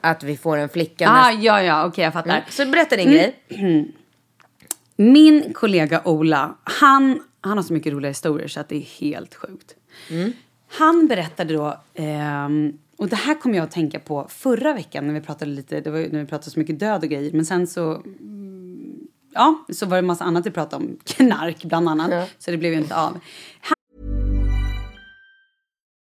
[0.00, 1.08] att vi får en flicka.
[1.08, 2.30] Ah, nästa- ja, ja, okej, jag fattar.
[2.30, 2.42] Mm.
[2.50, 3.40] Så berätta din grej.
[4.96, 9.34] Min kollega Ola, han, han har så mycket roliga historier så att det är helt
[9.34, 9.74] sjukt.
[10.68, 15.14] Han berättade då, ehm, och det här kom jag att tänka på förra veckan när
[15.14, 17.46] vi pratade lite, det var ju när vi pratade så mycket död och grejer, men
[17.46, 18.98] sen så mm,
[19.34, 20.96] Ja, så var det massa annat vi pratade om.
[21.04, 22.10] Knark bland annat.
[22.38, 23.20] Så det blev ju inte av.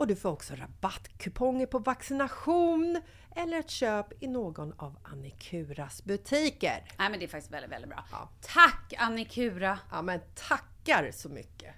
[0.00, 3.00] och du får också rabattkuponger på vaccination
[3.36, 6.84] eller ett köp i någon av Annikuras butiker.
[6.98, 8.04] Nej men det är faktiskt väldigt, väldigt bra.
[8.12, 8.28] Ja.
[8.40, 9.78] Tack Annikura!
[9.90, 11.74] Ja men tackar så mycket!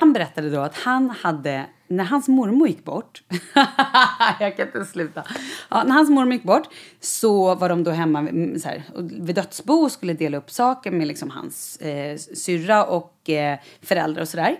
[0.00, 3.22] Han berättade då att han hade, när hans mormor gick bort,
[4.40, 5.24] jag kan inte sluta.
[5.70, 6.68] Ja, när hans mormor gick bort
[7.00, 10.90] så var de då hemma mm, så här, vid dödsbo och skulle dela upp saker
[10.90, 14.58] med liksom hans eh, syrra och eh, föräldrar och sådär.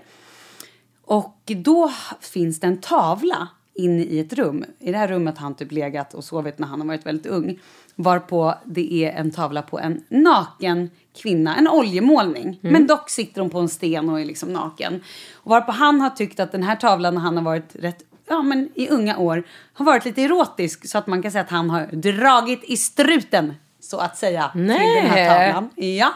[1.10, 4.64] Och då finns det en tavla inne i ett rum.
[4.78, 7.26] I det här rummet har han typ legat och sovit när han har varit väldigt
[7.26, 7.58] ung.
[7.94, 10.90] Varpå det är en tavla på en naken
[11.22, 12.58] kvinna, en oljemålning.
[12.60, 15.00] Men dock sitter hon på en sten och är liksom naken.
[15.34, 18.42] Och varpå han har tyckt att den här tavlan när han har varit rätt, ja
[18.42, 20.88] men i unga år, har varit lite erotisk.
[20.88, 24.66] Så att man kan säga att han har dragit i struten, så att säga, till
[24.66, 24.70] den
[25.06, 25.52] här Nej.
[25.52, 25.70] tavlan.
[25.74, 26.12] Ja.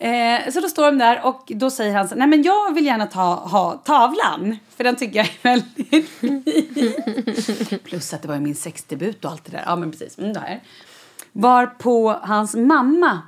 [0.00, 2.86] Eh, så då står de där och då säger han så nej men jag vill
[2.86, 4.56] gärna ta, ha tavlan.
[4.76, 7.78] För den tycker jag är väldigt fin.
[7.84, 9.62] Plus att det var ju min sexdebut och allt det där.
[9.66, 10.60] Ja men precis, mm, där.
[11.32, 13.22] Varpå hans mamma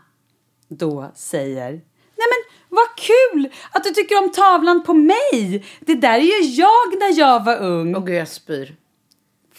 [0.69, 1.71] då säger
[2.17, 5.65] Nej men vad kul att du tycker om tavlan på mig.
[5.81, 7.97] Det där är ju jag när jag var ung.
[7.97, 8.77] Åh gud, jag spyr.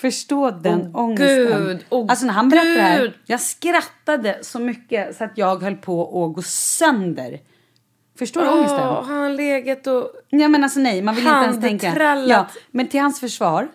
[0.04, 1.66] Förstå den Åh, ångesten.
[1.66, 5.64] Gud, åh, alltså när han berättade det här, jag skrattade så mycket så att jag
[5.64, 7.40] höll på att gå sönder.
[8.20, 8.80] Förstår du ångesten?
[8.80, 10.10] Åh, har han legat och...
[10.30, 12.16] Ja men alltså nej, man vill inte ens tänka.
[12.28, 13.68] Ja, men till hans försvar,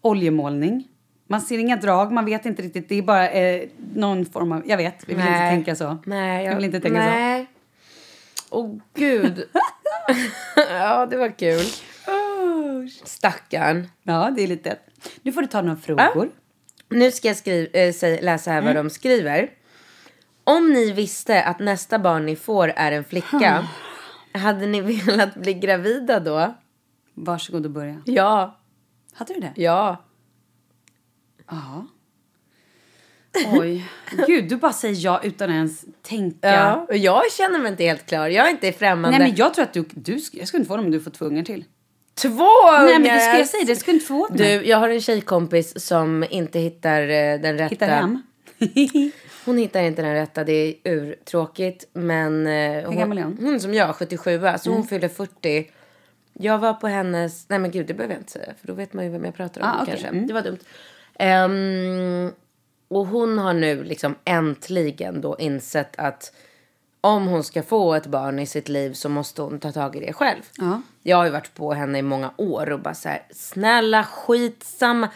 [0.00, 0.88] oljemålning.
[1.28, 2.88] Man ser inga drag, man vet inte riktigt.
[2.88, 5.50] Det är bara eh, någon form av, jag vet, vi vill inte Nej.
[5.50, 5.98] tänka så.
[6.06, 7.10] Nej, jag Vi vill inte tänka så.
[7.10, 7.46] nej.
[8.50, 9.48] Åh gud.
[10.70, 11.66] ja, det var kul.
[13.04, 13.88] Stackarn.
[14.02, 14.78] Ja, det är lite.
[15.22, 16.30] Nu får du ta några frågor.
[16.88, 19.50] Nu ska jag skriv, eh, säg, läsa här vad de skriver.
[20.44, 23.68] Om ni visste att nästa barn ni får är en flicka,
[24.32, 26.54] hade ni velat bli gravida då?
[27.14, 28.02] Varsågod och börja.
[28.04, 28.60] Ja.
[29.12, 29.52] Hade du det?
[29.56, 30.04] Ja.
[31.50, 31.86] Ja.
[33.46, 33.88] Oj.
[34.26, 36.54] Gud, du bara säger ja utan ens tänka.
[36.54, 36.86] Ja.
[36.88, 38.28] Och jag känner mig inte helt klar.
[38.28, 39.18] Jag är inte främmande.
[39.18, 40.12] Nej, men jag tror att du, du...
[40.32, 41.64] Jag skulle inte få dem om du får två ungar till.
[42.20, 43.18] Två Nej, men det ungar!
[43.18, 43.64] ska jag säga.
[43.64, 44.58] Det skulle inte förvåna mig.
[44.58, 47.68] Du, jag har en tjejkompis som inte hittar eh, den rätta.
[47.68, 48.22] Hittar hem.
[49.44, 51.84] Hon hittar inte den rätta, det är urtråkigt.
[51.92, 53.38] Men eh, hon, gammal är hon?
[53.40, 55.70] hon som jag, 77, så hon fyller 40.
[56.32, 58.92] Jag var på hennes, nej men gud det behöver jag inte säga för då vet
[58.92, 60.06] man ju vem jag pratar om Ah, kanske.
[60.06, 60.26] Mm.
[60.26, 60.58] Det var dumt.
[61.18, 62.32] Ehm,
[62.88, 66.32] och hon har nu liksom äntligen då insett att
[67.06, 70.00] om hon ska få ett barn i sitt liv så måste hon ta tag i
[70.00, 70.42] det själv.
[70.58, 70.82] Ja.
[71.02, 75.08] Jag har ju varit på henne i många år och bara så här, snälla skitsamma,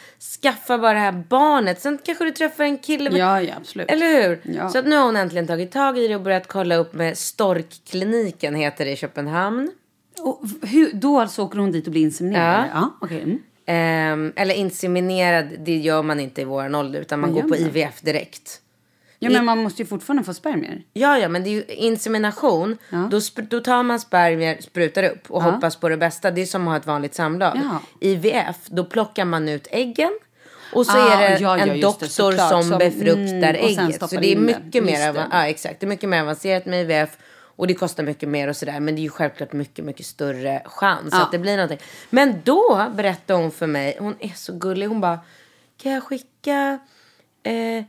[0.43, 1.81] skaffa bara det här barnet.
[1.81, 3.19] Sen kanske du träffar en kille.
[3.19, 3.91] Ja, ja, absolut.
[3.91, 4.41] Eller hur?
[4.57, 4.69] Ja.
[4.69, 7.19] Så att nu har hon äntligen tagit tag i det och börjat kolla upp med
[7.19, 9.71] Storkkliniken heter det i Köpenhamn.
[10.21, 12.65] Och hur, då alltså åker hon dit och blir inseminerad?
[12.65, 12.81] Ja.
[12.81, 13.23] ja okej.
[13.23, 13.39] Mm.
[13.67, 17.57] Ehm, eller inseminerad, det gör man inte i våran ålder utan man går på?
[17.57, 18.60] IVF direkt.
[19.23, 20.83] Ja, men man måste ju fortfarande få spermier.
[20.93, 22.79] Ja, ja, men det är ju insemination.
[22.91, 23.09] Ja.
[23.11, 25.51] Då, då tar man spermier, sprutar upp och Ja.
[25.51, 26.31] hoppas på det bästa.
[26.31, 27.61] Det är som att ha ett vanligt samlag.
[27.65, 27.81] Ja.
[28.01, 30.19] IVF, då plockar man ut äggen.
[30.73, 32.51] Och så Ah, är det ja, en det, doktor såklart.
[32.51, 34.11] som Som- befruktar mm, ägget.
[34.11, 34.41] Så det är det.
[34.41, 35.27] mycket mer, det.
[35.33, 35.81] ja, exakt.
[35.81, 37.11] Det är mycket mer avancerat med IVF.
[37.57, 38.81] Och det kostar mycket mer och sådär.
[38.81, 41.23] Men det är ju självklart mycket, mycket större chans Ja.
[41.23, 41.79] att det blir någonting.
[42.11, 44.87] Men då berättade hon för mig, hon är så gullig.
[44.87, 45.19] Hon bara,
[45.83, 46.79] kan jag skicka...
[47.43, 47.85] Eh,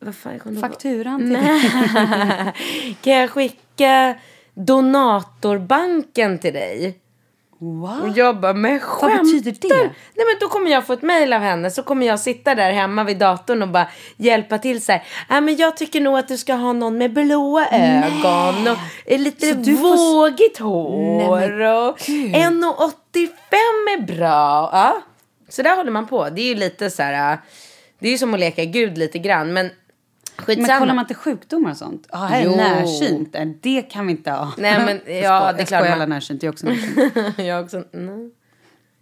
[0.00, 0.60] vad fan, jag.
[0.60, 1.38] Fakturan till
[3.02, 4.14] kan jag skicka
[4.54, 6.98] donatorbanken till dig?
[7.60, 8.16] Och What?
[8.16, 9.82] jag bara, men skämtar betyder det?
[9.84, 12.72] Nej men då kommer jag få ett mejl av henne så kommer jag sitta där
[12.72, 15.02] hemma vid datorn och bara hjälpa till så här.
[15.28, 18.78] Ja men jag tycker nog att du ska ha någon med blåa ögon och
[19.20, 23.28] lite Så du får- vågigt hår Nej, och 1,85
[23.98, 24.70] är bra.
[24.72, 25.02] Ja.
[25.48, 26.28] Så där håller man på.
[26.30, 27.32] Det är ju lite så här.
[27.32, 27.38] äh,
[27.98, 29.70] Det är ju som att leka gud lite grann men
[30.40, 30.66] skitsamma.
[30.68, 32.06] Men kollar man inte sjukdomar och sånt?
[32.12, 33.36] Ja, här är närsynt.
[33.60, 34.52] Det kan vi inte ha.
[34.58, 36.42] Nej, men- Jag ja, det är jag klart skojar alla närsynt.
[36.42, 37.38] Jag är också närsynt.
[37.38, 37.82] jag också.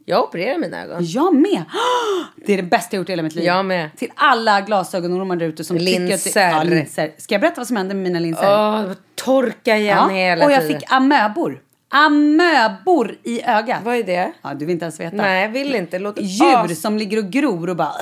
[0.05, 0.99] Jag opererar mina ögon.
[1.01, 1.63] Jag med!
[2.47, 3.45] Det är det bästa jag gjort i hela mitt liv.
[3.45, 3.91] Jag med.
[3.97, 6.41] Till alla glasögonormar där ute som tycker att Linser.
[6.41, 7.13] det, ja, linser.
[7.19, 8.45] Ska jag berätta vad som hände med mina linser?
[8.51, 10.81] Åh, torka igen hela och jag tiden.
[10.81, 11.63] fick amöbor.
[11.91, 13.81] Amöbor i ögat.
[13.85, 14.33] Vad är det?
[14.43, 15.17] Ja, du vill inte ens veta.
[15.17, 15.99] Nej, jag vill inte.
[15.99, 17.93] Låt Djur som ligger och gror och bara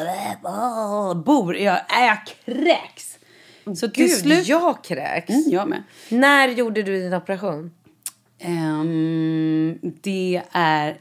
[0.44, 1.56] äh, bor.
[1.56, 3.15] Jag, äh, jag kräks.
[3.74, 4.46] Så till Gud, slut...
[4.46, 5.28] jag kräks.
[5.30, 5.82] Mm, jag med.
[6.08, 7.70] När gjorde du din operation?
[8.38, 10.96] Ehm, det är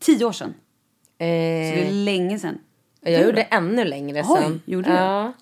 [0.00, 0.54] tio år sedan.
[1.18, 2.58] Så det är Eh, länge sedan.
[3.00, 4.62] jag gjorde ännu längre Oj, sen.
[4.64, 4.94] gjorde du?
[4.94, 5.32] Ja.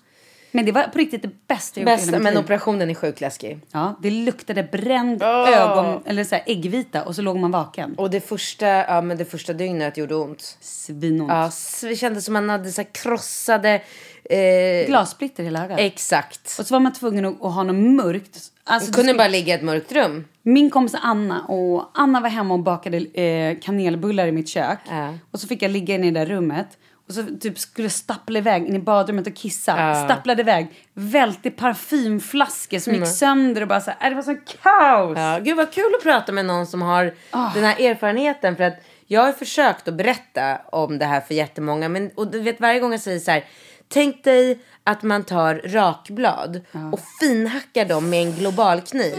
[0.51, 3.21] Men det var på riktigt det bästa jag gjort i hela men operationen är sjukt
[3.21, 3.59] läskig.
[3.71, 5.49] Ja, det luktade bränd Åh.
[5.49, 7.95] ögon, eller så här äggvita och så låg man vaken.
[7.97, 10.57] Och det första, ja, men det första dygnet gjorde ont.
[10.61, 11.29] Svinont.
[11.31, 11.51] Ja,
[11.89, 13.81] det kändes som man hade så krossade...
[14.29, 15.79] Eh, Glassplitter i hela ögat.
[15.79, 16.55] exakt.
[16.59, 18.37] Och så var man tvungen att, att ha något mörkt.
[18.63, 20.25] Alltså, kunde skulle- bara ligga i ett mörkt rum.
[20.41, 24.79] Min kompis Anna och Anna var hemma och bakade eh, kanelbullar i mitt kök.
[24.89, 25.13] Ja.
[25.31, 26.67] Och så fick jag ligga inne i det där rummet.
[27.07, 29.75] Och så typ skulle stappla iväg in i badrummet och kissa.
[29.77, 30.05] Ja.
[30.05, 30.67] Stapplade iväg.
[30.93, 35.17] Välte parfymflaskor som gick sönder och bara så här, äh, det var så kaos.
[35.17, 37.51] Ja, gud vad kul att prata med någon som har Ah.
[37.53, 38.55] den här erfarenheten.
[38.55, 38.75] För att
[39.07, 41.89] jag har försökt att berätta om det här för jättemånga.
[41.89, 43.43] Men, och du vet varje gång jag säger så här.
[43.93, 46.61] Tänk dig att man tar rakblad
[46.93, 49.15] och finhackar dem med en globalkniv.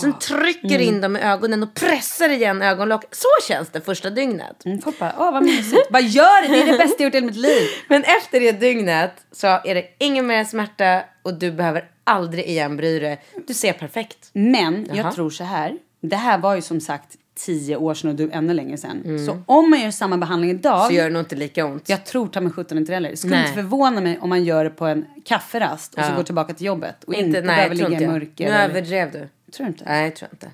[0.00, 0.80] Sen trycker Mm.
[0.88, 3.14] in dem i ögonen och pressar igen ögonlocket.
[3.14, 4.64] Så känns det första dygnet.
[4.64, 5.90] Mm, bara, åh vad mysigt.
[5.90, 7.68] bara gör det, det är det bästa jag gjort i mitt liv.
[7.88, 12.76] Men efter det dygnet så är det ingen mer smärta och du behöver aldrig igen
[12.76, 13.24] bry dig.
[13.46, 14.30] Du ser perfekt.
[14.32, 14.96] Men Jaha.
[14.96, 15.76] jag tror så här.
[16.02, 19.18] Det här var ju som sagt tio år sedan och du ännu längre sedan.
[19.26, 20.76] Så om man gör samma behandling idag.
[20.76, 20.86] Mm.
[20.88, 21.88] Så gör det nog inte lika ont.
[21.88, 23.14] Jag tror ta mig sjutton inte heller.
[23.16, 23.40] Skulle Nej.
[23.42, 26.16] inte förvåna mig om man gör det på en kafferast och så Ja.
[26.16, 27.04] går tillbaka till jobbet.
[27.04, 28.44] Och inte, inte, nej, behöver ligga inte i mörker.
[28.44, 29.28] Nu eller- överdrev du.
[29.52, 29.84] Tror du inte?
[29.84, 30.50] Nej, jag tror inte.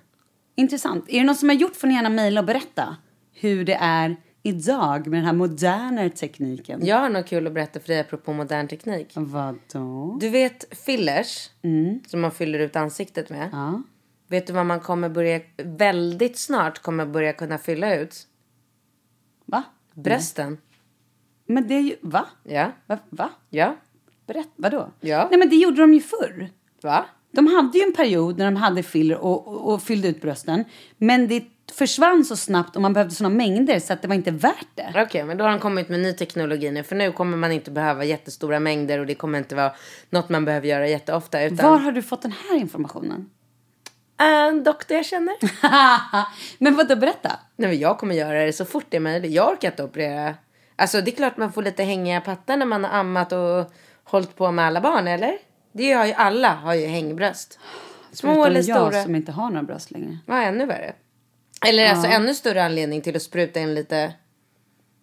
[0.54, 1.04] Intressant.
[1.08, 2.96] Är det någon som har gjort får ni gärna mejla och berätta
[3.34, 6.86] hur det är idag med den här moderna tekniken.
[6.86, 9.12] Jag har något kul att berätta för dig apropå modern teknik.
[9.14, 10.18] Vadå?
[10.20, 11.50] Du vet fillers
[12.06, 13.48] som man fyller ut ansiktet med.
[13.52, 13.82] Ja.
[14.28, 18.26] Vet du vad man kommer börja, väldigt snart kommer börja kunna fylla ut?
[19.44, 19.62] Va?
[19.94, 20.58] Brösten.
[21.46, 21.96] Men det är ju...
[22.00, 22.26] Va?
[22.42, 22.72] Ja.
[22.86, 22.98] Va?
[23.10, 23.30] Va?
[23.50, 23.76] Ja.
[24.26, 24.50] Berätta.
[24.56, 24.90] Vadå?
[25.00, 25.28] Ja.
[25.30, 26.50] Nej men det gjorde de ju förr.
[26.82, 27.06] Va?
[27.30, 30.64] De hade ju en period när de hade filler och, och, och fyllde ut brösten.
[30.98, 34.30] Men det försvann så snabbt och man behövde såna mängder så att det var inte
[34.30, 34.92] värt det.
[34.96, 36.82] Okej, men då har de kommit med ny teknologi nu.
[36.82, 39.72] För nu kommer man inte behöva jättestora mängder och det kommer inte vara
[40.10, 41.42] något man behöver göra jätteofta.
[41.42, 43.30] Utan Var har du fått den här informationen?
[44.18, 45.34] En doktor jag känner.
[46.58, 47.32] Men vadå, berätta.
[47.56, 49.32] Nej, men jag kommer göra det så fort det är möjligt.
[49.32, 50.34] Jag orkar inte operera.
[50.76, 53.72] Alltså det är klart man får lite hängiga pattar när man har ammat och
[54.04, 55.38] hållit på med alla barn, eller?
[55.72, 57.58] Det har ju alla, har ju hängbröst.
[58.12, 59.02] Små Förutom eller jag stora.
[59.02, 60.18] som inte har några bröst längre.
[60.26, 60.92] Vad ännu värre.
[61.66, 64.12] Eller alltså ännu större anledning till att spruta in lite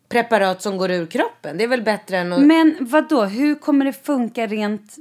[0.10, 1.58] preparat som går ur kroppen.
[1.58, 2.42] Det är väl bättre än att...
[2.42, 3.24] Men vad då?
[3.24, 4.96] hur kommer det funka rent...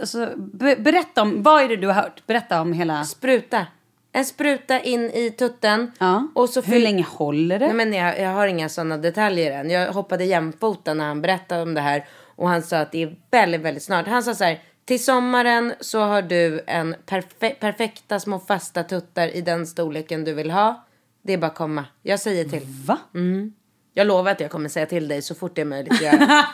[0.00, 2.26] Alltså, be- berätta om, vad är det du har hört?
[2.26, 3.04] Berätta om hela...
[3.04, 3.66] Spruta.
[4.12, 5.92] En spruta in i tutten.
[5.98, 6.28] Ja.
[6.34, 7.66] Och så hur länge håller det?
[7.66, 9.70] Nej, men jag, jag har inga sådana detaljer än.
[9.70, 12.04] Jag hoppade jämfota när han berättade om det här.
[12.36, 14.06] Och han sa att det är väldigt, väldigt snart.
[14.06, 14.62] Han sa så här.
[14.84, 20.34] Till sommaren så har du en perfe- perfekta små fasta tuttar i den storleken du
[20.34, 20.84] vill ha.
[21.22, 21.84] Det är bara att komma.
[22.02, 22.62] Jag säger till.
[22.86, 22.98] Va?
[23.96, 26.16] Jag lovar att jag kommer säga till dig så fort det är möjligt göra.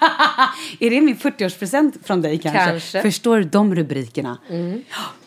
[0.80, 2.58] Är det min 40-årspresent från dig kanske?
[2.64, 3.02] Kanske.
[3.02, 4.38] Förstår du de rubrikerna?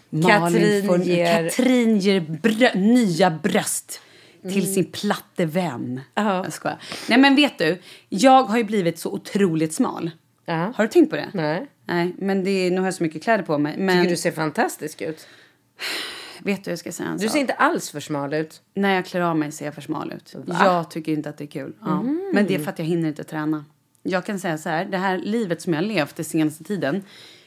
[0.09, 4.01] Malin Katrin får, ger- Katrin ger brö- nya bröst
[4.41, 6.01] till sin platte vän.
[6.15, 6.43] Ja.
[6.43, 6.77] Jag skojar.
[7.09, 10.11] Nej men vet du, jag har ju blivit så otroligt smal.
[10.45, 10.73] Ja.
[10.75, 11.29] Har du tänkt på det?
[11.33, 11.67] Nej.
[11.85, 13.75] Nej, men det är, nu har jag så mycket kläder på mig.
[13.77, 15.27] Men Tycker du ser fantastisk ut.
[16.43, 17.31] vet du, jag ska säga en Du sak.
[17.33, 18.61] ser inte alls för smal ut.
[18.73, 20.35] När jag klär av mig ser jag för smal ut.
[20.47, 21.73] Jag tycker inte att det är kul.
[21.81, 21.99] Ja.
[21.99, 22.31] Mm.
[22.33, 23.65] Men det är för att jag hinner inte träna.
[24.03, 27.03] Jag kan säga så här, det här livet som jag har levt den senaste tiden.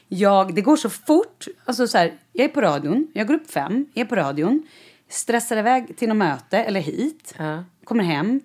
[0.07, 1.45] Jag, det går så fort.
[1.65, 4.67] Alltså så här, jag är på radion, jag går upp fem, är på radion.
[5.09, 7.33] Stressar iväg till något möte eller hit.
[7.37, 7.63] Ja.
[7.83, 8.41] Kommer hem.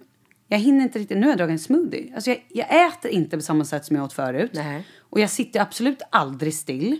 [0.49, 2.15] Jag hinner inte riktigt, nu har jag dragit en smoothie.
[2.15, 4.51] Alltså jag, jag äter inte på samma sätt som jag åt förut.
[4.55, 4.87] Nej.
[5.01, 6.99] Och jag sitter absolut aldrig still.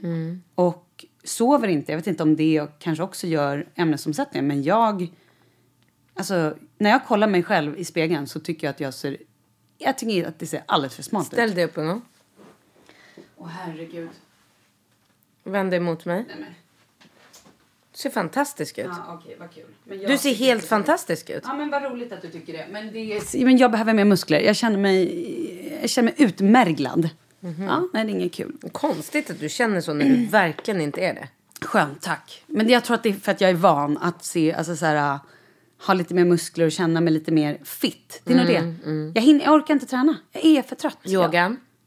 [0.55, 1.93] Och sover inte.
[1.93, 4.47] Jag vet inte om det kanske också gör ämnesomsättningen.
[4.47, 5.12] Men jag...
[6.14, 9.16] Alltså, när jag kollar mig själv i spegeln så tycker jag att jag ser...
[9.79, 11.33] Jag tycker att det ser alldeles för smalt ut.
[11.33, 12.03] Ställ dig upp gång.
[13.37, 14.11] Åh herregud.
[15.45, 16.25] Vänd dig mot mig.
[17.93, 18.87] Du ser fantastisk ut.
[18.89, 19.64] Ja, okej, vad kul.
[19.85, 21.43] Men Du ser helt fantastisk ut.
[21.47, 22.66] Ja, men vad roligt att du tycker det.
[22.70, 23.45] Men, det är...
[23.45, 24.41] men jag behöver mer muskler.
[24.41, 27.09] Jag känner mig, jag känner mig utmärglad.
[27.59, 28.57] Ja, nej, det är inget kul.
[28.72, 31.28] Konstigt att du känner så när du verkligen inte är det.
[31.66, 32.45] Skönt, tack.
[32.47, 34.86] Men jag tror att det är för att jag är van att se, alltså så
[34.86, 35.18] här,
[35.86, 38.20] ha lite mer muskler och känna mig lite mer fit.
[38.24, 38.74] Det är nog det.
[39.14, 40.16] Jag, hinner, jag orkar inte träna.
[40.32, 40.99] Jag är för trött.
[41.05, 41.32] Yogan.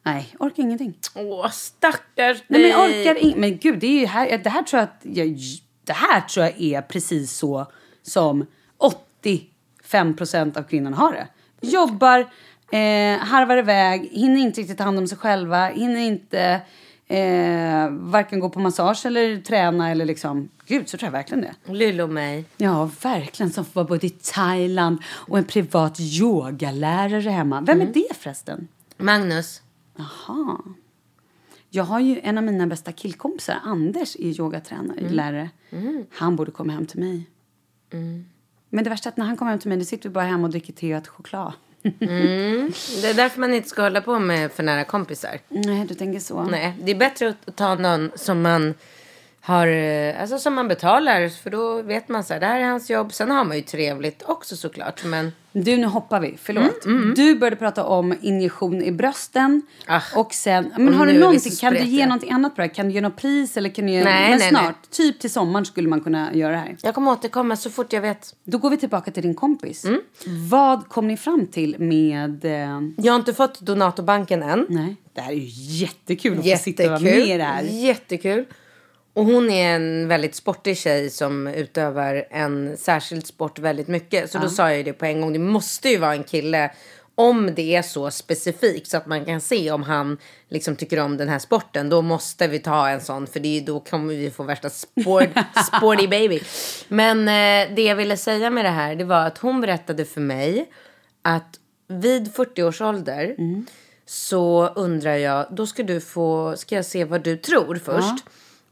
[0.03, 0.97] Jag, nej, orkar ingenting.
[1.15, 2.69] Åh, stackars Nej, men dig.
[2.69, 5.37] jag orkar in, Men gud, det är ju här, det här tror jag att jag,
[5.83, 8.45] det här tror jag är precis så som
[8.77, 11.27] 85 procent av kvinnorna har det.
[11.61, 12.29] Jobbar,
[12.71, 16.61] eh, harvar iväg, hinner inte riktigt ta hand om sig själva, hinner inte
[17.07, 20.49] eh, varken gå på massage eller träna eller liksom.
[20.65, 21.73] Gud, så tror jag verkligen det.
[21.73, 22.45] Lyllo mig.
[22.57, 23.51] Ja, verkligen.
[23.51, 27.61] Som vara både i Thailand och en privat yogalärare hemma.
[27.61, 28.67] Vem är det förresten?
[28.97, 29.61] Magnus.
[29.95, 30.57] Jaha.
[31.69, 35.49] Jag har ju en av mina bästa killkompisar, Anders, är yogatränare, lärare.
[36.11, 37.29] Han borde komma hem till mig.
[38.69, 40.25] Men det värsta är att när han kommer hem till mig, då sitter vi bara
[40.25, 41.53] hemma och dricker te och äter choklad.
[43.01, 45.39] Det är därför man inte ska hålla på med för nära kompisar.
[45.49, 46.43] Nej, du tänker så.
[46.43, 48.73] Nej, det är bättre att ta någon som man
[49.41, 51.29] har, eh, alltså som man betalar.
[51.29, 53.13] För då vet man så här, det här är hans jobb.
[53.13, 55.03] Sen har man ju trevligt också såklart.
[55.03, 55.31] Men
[55.63, 56.37] Du, nu hoppar vi.
[56.43, 56.83] Förlåt.
[57.15, 59.61] Du började prata om injektion i brösten.
[59.87, 60.01] Ah.
[60.15, 62.73] Och sen, men Och har du någonting, kan du ge någonting annat på det här?
[62.73, 65.29] Kan du ge något pris eller kan du ge, Nej, men nej, snart, typ till
[65.31, 66.75] sommaren skulle man kunna göra det här.
[66.81, 68.35] jag kommer återkomma så fort jag vet.
[68.43, 69.85] Då går vi tillbaka till din kompis.
[70.49, 72.45] Vad kom ni fram till med...
[72.45, 74.65] Eh, Jag har inte fått donatorbanken än.
[74.69, 75.47] nej, det här är ju
[75.85, 77.31] jättekul att få sitta och vara med Jättekul.
[77.31, 77.63] i det här.
[77.63, 78.45] Jättekul.
[79.15, 84.31] Och hon är en väldigt sportig tjej som utövar en särskild sport väldigt mycket.
[84.31, 85.33] Så då sa jag ju det på en gång.
[85.33, 86.71] Det måste ju vara en kille
[87.15, 90.17] om det är så specifikt så att man kan se om han
[90.49, 91.89] liksom tycker om den här sporten.
[91.89, 95.29] Då måste vi ta en sån för det då kommer vi få värsta sport,
[95.67, 96.41] sporty baby.
[96.87, 100.21] Men eh, det jag ville säga med det här det var att hon berättade för
[100.21, 100.69] mig
[101.21, 103.35] att vid 40 års ålder
[104.05, 108.25] så undrar jag, då ska du få, ska jag se vad du tror först.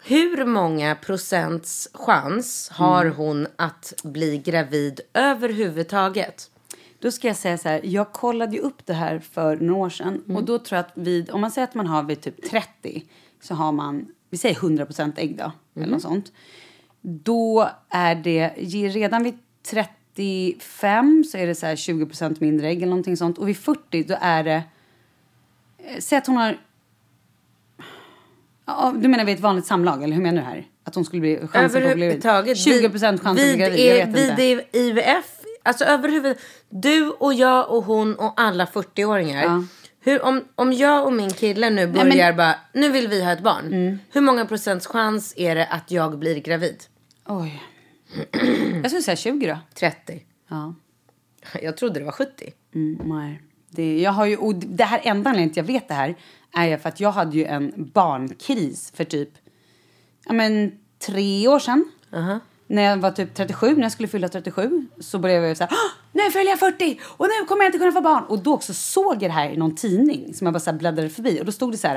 [0.05, 6.51] Hur många procents chans har hon att bli gravid överhuvudtaget?
[6.99, 9.89] Då ska jag säga så här, jag kollade ju upp det här för några år
[9.89, 10.23] sedan.
[10.35, 13.03] Och då tror jag att vid, om man säger att man har vid typ 30
[13.41, 16.31] så har man, vi säger 100% ägg då, eller något sånt.
[17.01, 18.49] Då är det,
[18.89, 19.37] redan vid
[19.69, 23.37] 35 så är det så här 20% mindre ägg eller någonting sånt.
[23.37, 24.63] Och vid 40 då är det,
[25.77, 26.57] eh, säg att hon har,
[28.65, 30.65] ja, du menar vid ett vanligt samlag eller hur menar du här?
[30.83, 32.25] Att hon skulle bli chansen på att bli gravid?
[32.25, 32.57] Överhuvudtaget.
[32.57, 34.77] 20% chans att bli vid, gravid, jag vet vid inte.
[34.77, 36.37] IVF alltså överhuvud,
[36.69, 39.43] du och jag och hon och alla 40-åringar.
[39.43, 39.63] Ja.
[39.99, 43.31] Hur, om, om jag och min kille nu men- börjar bara, nu vill vi ha
[43.31, 43.99] ett barn.
[44.11, 46.83] Hur många procents chans är det att jag blir gravid?
[47.25, 47.63] Oj.
[48.81, 49.57] Jag skulle säga 20 då.
[49.73, 50.23] 30.
[50.49, 50.75] Ja.
[51.61, 52.53] Jag trodde det var 70.
[52.75, 53.41] Mm, nej.
[53.69, 56.15] Det, jag har ju, och det här enda anledningen till att jag vet det här
[56.53, 59.29] är ju för att jag hade ju en barnkris för typ
[60.25, 60.71] ja, men,
[61.05, 61.91] tre år sedan.
[62.67, 65.77] När jag var typ 37, när jag skulle fylla 37, så började jag "Åh,
[66.11, 68.23] nu fyller jag 40 och nu kommer jag inte kunna få barn.
[68.23, 71.09] Och då också såg jag det här i någon tidning som jag bara så bläddrade
[71.09, 71.95] förbi och då stod det så här,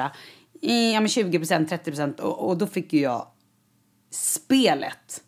[0.61, 3.27] ja men 20% 30 och, och då fick ju jag
[4.11, 5.23] spelet.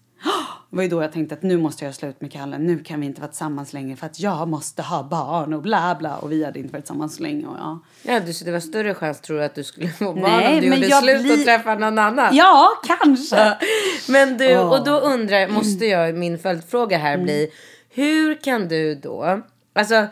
[0.71, 2.59] Det var ju då jag tänkte att nu måste jag slut med Kalle.
[2.59, 5.97] Nu kan vi inte vara tillsammans längre för att jag måste ha barn och bla
[5.99, 6.16] bla.
[6.16, 7.47] Och vi hade inte varit tillsammans så länge.
[7.47, 7.79] Och ja.
[8.03, 10.55] Ja, du, så det var större chans tror du att du skulle få barn Nej,
[10.55, 12.37] om du men gjorde jag slut blir- och träffade någon annan?
[12.37, 13.57] ja, kanske.
[14.09, 17.25] Men du, och då undrar, måste jag, min följdfråga här Mm.
[17.25, 17.51] bli,
[17.91, 19.41] hur kan du då,
[19.75, 20.07] alltså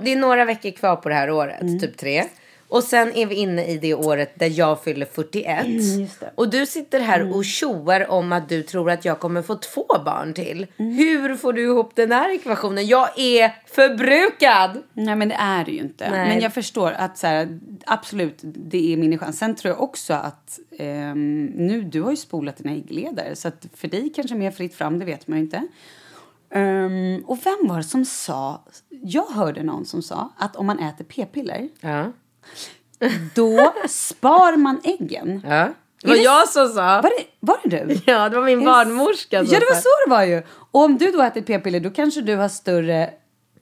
[0.00, 1.78] det är några veckor kvar på det här året, Mm.
[1.80, 2.24] typ tre.
[2.68, 5.66] Och sen är vi inne i det året där jag fyller 41.
[5.66, 9.54] Mm, Och du sitter här och tjoar om att du tror att jag kommer få
[9.54, 10.66] två barn till.
[10.76, 10.92] Mm.
[10.92, 12.86] Hur får du ihop den här ekvationen?
[12.86, 14.82] Jag är förbrukad!
[14.92, 16.10] Nej, men det är det ju inte.
[16.10, 16.28] Nej.
[16.28, 19.38] Men jag förstår att så här, absolut, det är min chans.
[19.38, 23.36] Sen tror jag också att ehm, nu, du har ju spolat dina äggledare.
[23.36, 25.66] Så att för dig kanske mer fritt fram, det vet man ju inte.
[26.50, 30.78] Ehm, och vem var det som sa, jag hörde någon som sa att om man
[30.78, 32.12] äter p-piller, Ja.
[33.34, 35.42] Då spar man äggen.
[35.44, 35.68] ja.
[36.02, 37.00] Det var det- jag som sa.
[37.00, 38.00] Var det, var det du?
[38.06, 40.42] Ja, det var min barnmorska som Ja, det var så det var ju.
[40.70, 43.10] Och om du då äter p-piller, då kanske du har större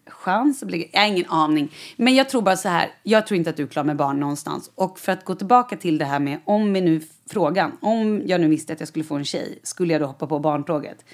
[0.08, 0.90] chans att bli...
[0.92, 1.74] Jag har ingen aning.
[1.96, 4.20] Men jag tror bara så här, jag tror inte att du är klar med barn
[4.20, 4.70] någonstans.
[4.74, 8.40] Och för att gå tillbaka till det här med, om vi nu, frågan, om jag
[8.40, 11.04] nu visste att jag skulle få en tjej, skulle jag då hoppa på barntåget?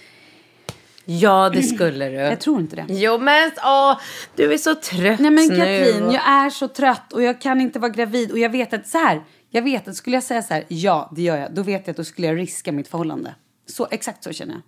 [1.04, 2.14] Ja, det skulle du.
[2.14, 2.86] Jag tror inte det.
[2.88, 3.98] Jo men åh,
[4.36, 5.56] du är så trött Nej men nu.
[5.56, 8.86] Katrin, jag är så trött och jag kan inte vara gravid och jag vet att
[8.88, 11.62] så här, jag vet att skulle jag säga så här, ja det gör jag, då
[11.62, 13.34] vet jag att då skulle jag riska mitt förhållande.
[13.66, 14.62] Så, exakt så känner jag.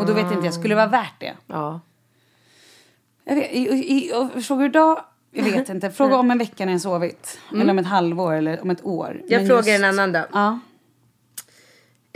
[0.00, 1.34] Och då vet inte jag, skulle det vara värt det?
[1.46, 1.80] Ja.
[3.24, 6.72] Jag vet, i, i, och frågar idag, jag vet inte, fråga om en vecka när
[6.72, 7.38] jag sovit.
[7.52, 9.10] Eller om ett halvår eller om ett år.
[9.10, 9.26] Mm.
[9.28, 10.26] Jag Men frågar just- en annan då.
[10.32, 10.60] Ja.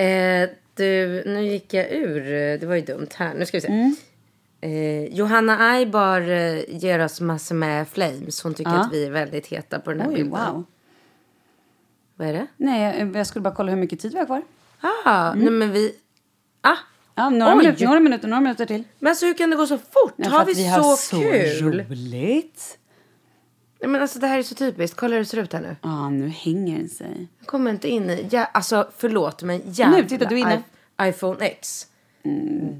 [0.04, 2.20] Eh, du, nu gick jag ur.
[2.58, 3.34] Det var ju dumt här.
[3.34, 3.68] Nu ska vi se.
[3.68, 3.96] Mm.
[4.60, 8.42] Eh, Johanna Aibar eh, ger oss massor med flames.
[8.42, 8.80] Hon tycker Ja.
[8.80, 10.30] att vi är väldigt heta på den här Oj, bilden.
[10.30, 10.64] wow.
[12.16, 12.46] Vad är det?
[12.56, 14.42] Nej, jag, skulle bara kolla hur mycket tid vi har kvar.
[15.04, 15.94] Ah, nej men vi...
[16.60, 16.76] Ah,
[17.14, 17.58] Ja, några, Oj.
[17.58, 18.84] minuter, några minuter, några minuter till.
[18.98, 20.14] men alltså hur kan det gå så fort?
[20.16, 21.80] För har vi, har så, kul?
[21.80, 22.78] roligt.
[23.82, 24.96] Nej, men alltså det här är så typiskt.
[24.96, 25.76] Kolla hur det ser ut här nu.
[25.82, 27.28] Ja, nu hänger den sig.
[27.38, 28.26] Jag kommer inte in i...
[28.30, 30.62] Ja, alltså förlåt men jävla Nu, titta, du är inne.
[31.02, 31.86] IPhone X.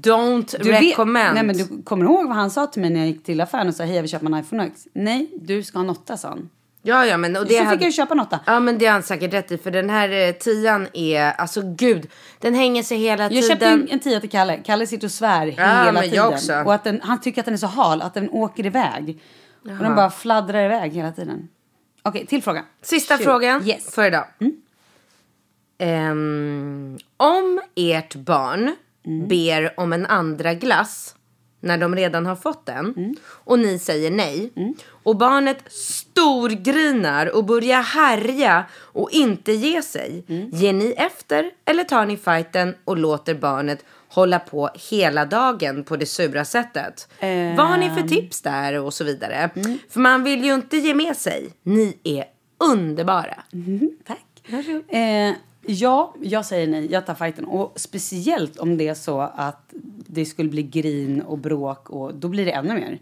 [0.01, 1.33] Don't Du vet- recommend.
[1.35, 3.67] nej, men du kommer ihåg vad han sa till mig när jag gick till affären
[3.67, 4.87] och sa hej jag vill köpa en iPhone X?
[4.93, 6.49] Nej, du ska ha en åtta sa han.
[6.85, 7.75] Ja, ja, men och Så det fick hade...
[7.75, 8.39] jag ju köpa en åtta.
[8.45, 9.57] Ja, men det har han säkert rätt i.
[9.57, 12.07] För den här eh, tian är, alltså gud,
[12.39, 13.49] den hänger sig hela Jag tiden.
[13.49, 14.57] köpte en, en tia till Kalle.
[14.57, 16.27] Kalle sitter och svär hela men jag tiden.
[16.27, 16.53] också.
[16.65, 19.19] Och att den, han tycker att den är så hal att den åker iväg.
[19.63, 21.47] Och den bara fladdrar iväg hela tiden.
[22.03, 22.65] Okej, till fråga.
[22.81, 23.25] Sista Shoot.
[23.25, 23.95] frågan Yes.
[23.95, 24.25] för idag.
[25.77, 28.75] Ehm, om ert barn
[29.27, 31.15] ber om en andra glass
[31.59, 34.51] när de redan har fått den och ni säger nej
[35.03, 40.23] och barnet storgrinar och börjar härja och inte ge sig.
[40.51, 45.95] Ger ni efter eller tar ni fighten och låter barnet hålla på hela dagen på
[45.97, 47.07] det sura sättet?
[47.57, 49.49] Vad har ni för tips där och så vidare?
[49.89, 51.49] För man vill ju inte ge med sig.
[51.63, 52.25] Ni är
[52.71, 53.43] underbara.
[54.07, 54.43] Tack.
[54.89, 55.33] Eh,
[55.65, 56.91] ja, jag säger nej.
[56.91, 57.45] Jag tar fighten.
[57.45, 59.73] Och speciellt om det är så att
[60.07, 62.99] det skulle bli grin och bråk och då blir det ännu mer.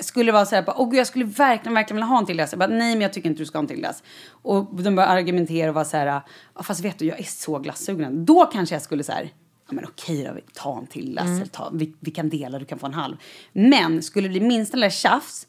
[0.00, 2.52] Skulle vara så här, åh gud, jag skulle verkligen, verkligen vilja ha en till glass.
[2.52, 4.02] Jag bara, nej men jag tycker inte du ska ha en till glass.
[4.30, 6.20] Och de börjar argumentera och vara så här,
[6.62, 8.24] fast vet du, jag är så glassugen.
[8.24, 9.30] Då kanske jag skulle så här,
[9.68, 11.26] ja men okej då, ta en till glass.
[11.26, 13.16] Eller ta, vi, vi kan dela, du kan få en halv.
[13.52, 15.46] Men skulle det bli minsta lilla tjafs,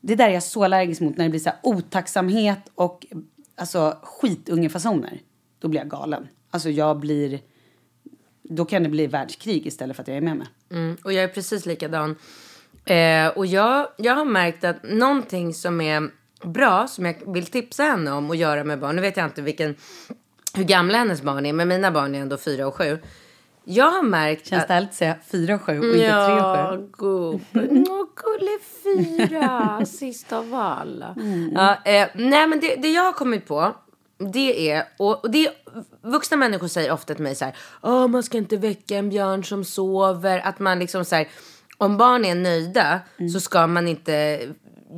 [0.00, 3.06] det där är jag så allergisk mot när det blir så här otacksamhet och
[3.56, 5.20] alltså skitungefasoner.
[5.58, 6.28] Då blir jag galen.
[6.50, 7.40] Alltså jag blir...
[8.42, 10.46] Då kan det bli världskrig istället för att jag är med mig.
[10.70, 12.16] Mm, och jag är precis likadan.
[12.84, 16.10] Eh, och jag, jag har märkt att någonting som är
[16.42, 18.96] bra, som jag vill tipsa henne om att göra med barn.
[18.96, 19.74] Nu vet jag inte vilken,
[20.54, 22.98] hur gamla hennes barn är, men mina barn är ändå fyra och sju.
[23.70, 24.68] Jag har märkt Känns att...
[24.68, 26.88] det härligt att säga fyra och sju och inte tre och Ja, sju?
[26.92, 27.86] gubben.
[27.90, 31.14] Åh, gulle fyra, sist av alla.
[31.54, 33.74] Ja, eh, nej, men det, det jag har kommit på,
[34.18, 35.50] det är, och, det
[36.02, 39.44] vuxna människor säger ofta till mig så här, Åh, man ska inte väcka en björn
[39.44, 41.28] som sover, att man liksom så här,
[41.78, 43.00] om barn är nöjda
[43.32, 44.40] så ska man inte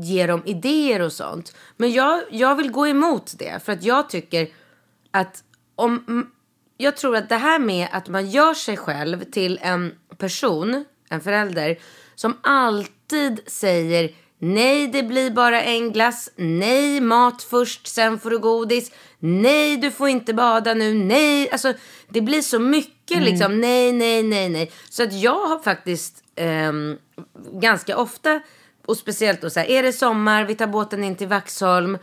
[0.03, 1.57] ge dem idéer och sånt.
[1.77, 3.65] Men jag, jag vill gå emot det.
[3.65, 4.49] För att jag tycker
[5.11, 5.45] att
[5.75, 6.27] om...
[6.81, 10.85] mm, Jag tror att det här med att man gör sig själv till en person,
[11.11, 11.79] en förälder,
[12.15, 14.11] som alltid säger
[14.41, 19.91] nej, det blir bara en glass, nej, mat först, sen får du godis, nej, du
[19.91, 21.73] får inte bada nu, nej, alltså
[22.09, 24.73] det blir så mycket liksom, nej, nej, nej, nej.
[24.91, 26.99] Så att jag har faktiskt ehm,
[27.53, 28.41] ganska ofta,
[28.87, 31.99] och speciellt då så här, är det sommar, vi tar båten in till Vaxholm,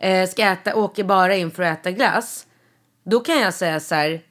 [0.00, 2.46] eh, ska äta, åker bara in för att äta glass.
[3.04, 4.22] Då kan jag säga så här,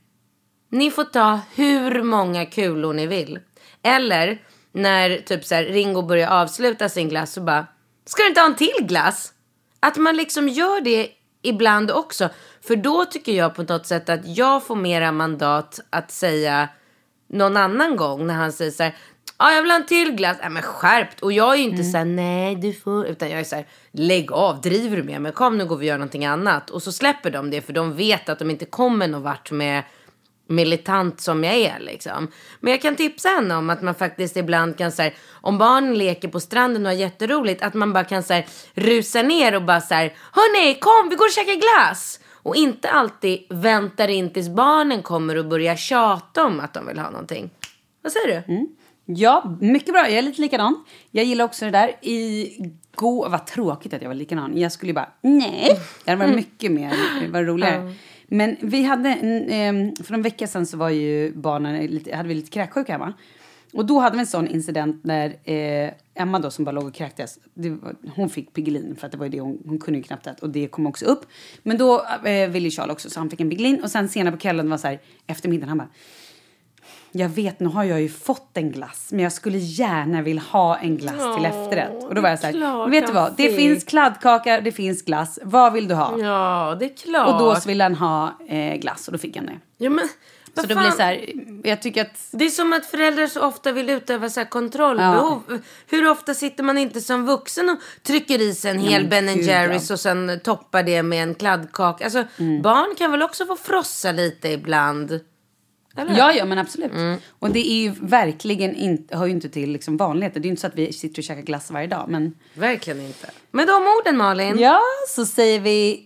[0.69, 3.39] ni får ta hur många kulor ni vill.
[3.83, 4.41] Eller
[4.71, 7.67] när typ så här, Ringo börjar avsluta sin glass så bara,
[8.05, 9.33] ska du inte ha en till glass?
[9.79, 11.09] Att man liksom gör det
[11.41, 12.29] ibland också.
[12.61, 16.69] För då tycker jag på något sätt att jag får mera mandat att säga
[17.29, 18.95] någon annan gång när han säger så här,
[19.39, 20.37] ja jag vill ha en till glass.
[20.41, 21.19] Nej men skärpt.
[21.19, 23.65] Och jag är ju inte så här, nej du får, utan jag är så här,
[23.91, 25.31] lägg av, driver du med mig?
[25.31, 26.69] Kom nu går vi och gör någonting annat.
[26.69, 29.83] Och så släpper de det för de vet att de inte kommer någon vart med
[30.47, 32.27] militant som jag är liksom.
[32.59, 36.27] Men jag kan tipsa henne om att man faktiskt ibland kan säga om barnen leker
[36.27, 39.81] på stranden och har jätteroligt att man bara kan så här, rusa ner och bara
[39.81, 42.19] så här hörni kom vi går och käkar glass.
[42.43, 46.99] Och inte alltid väntar in tills barnen kommer och börjar tjata om att de vill
[46.99, 47.49] ha någonting.
[48.01, 48.53] Vad säger du?
[49.15, 50.01] Ja, mycket bra.
[50.09, 50.83] Jag är lite likadan.
[51.11, 51.95] Jag gillar också det där.
[52.01, 54.57] Igår, vad tråkigt att jag var likadan.
[54.57, 55.79] Jag skulle ju bara, nej.
[56.05, 57.93] Det hade varit mycket mer, det var roligare.
[58.27, 62.35] Men vi hade, en, för en vecka sedan så var ju barnen, lite, hade vi
[62.35, 63.13] lite kräksjuka hemma.
[63.73, 66.93] Och då hade vi en sån incident när eh, Emma då som bara låg och
[66.93, 70.03] kräktes, var, hon fick Piggelin för att det var ju det hon, hon kunde ju
[70.03, 71.25] knappt äta och det kom också upp.
[71.63, 74.39] Men då eh, ville Charles också så han fick en Piggelin och sen senare på
[74.39, 75.89] kvällen var så här eftermiddagen han bara
[77.11, 80.77] jag vet, nu har jag ju fått en glass, men jag skulle gärna vilja ha
[80.77, 82.03] en glass till efterrätt.
[82.03, 85.39] Och då var jag så här, vet du vad, det finns kladdkaka, det finns glass,
[85.43, 86.19] vad vill du ha?
[86.19, 87.27] Ja, det är klart.
[87.27, 89.59] Och då så ville han ha eh, glass och då fick han det.
[89.77, 90.07] Ja, men,
[90.55, 90.67] Så fan?
[90.67, 91.25] blir det så här,
[91.63, 95.59] jag tycker att Det är som att föräldrar så ofta vill utöva så här kontrollbehov.
[95.87, 99.41] Hur ofta sitter man inte som vuxen och trycker i sig en hel men Ben
[99.41, 99.93] Jerrys ja.
[99.93, 102.03] och sen toppar det med en kladdkaka.
[102.03, 102.23] Alltså,
[102.63, 105.19] barn kan väl också få frossa lite ibland?
[105.99, 106.17] Eller?
[106.17, 106.91] Ja, ja, men absolut.
[107.39, 110.39] Och det är ju verkligen inte, hör ju inte till liksom vanligheter.
[110.39, 112.05] Det är ju inte så att vi sitter och käkar glass varje dag.
[112.07, 113.29] Men Verkligen inte.
[113.51, 114.59] Med de orden Malin.
[114.59, 116.05] ja, så säger vi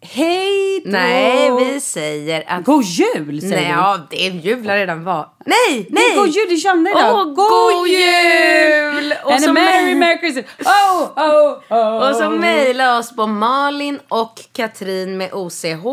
[0.00, 0.90] hej då.
[0.90, 2.64] Nej, vi säger att...
[2.64, 3.70] God jul säger Nej, vi.
[3.70, 5.28] ja, det är jul har redan var.
[5.46, 6.16] Nej, är nej!
[6.16, 7.16] god jul, det är 22 idag.
[7.16, 9.14] Åh, god jul!
[9.24, 10.44] Och And så merry, merry Christmas.
[10.58, 12.10] Oh, oh, oh.
[12.10, 15.86] Och så mejla oss på Malin och Katrin med OCH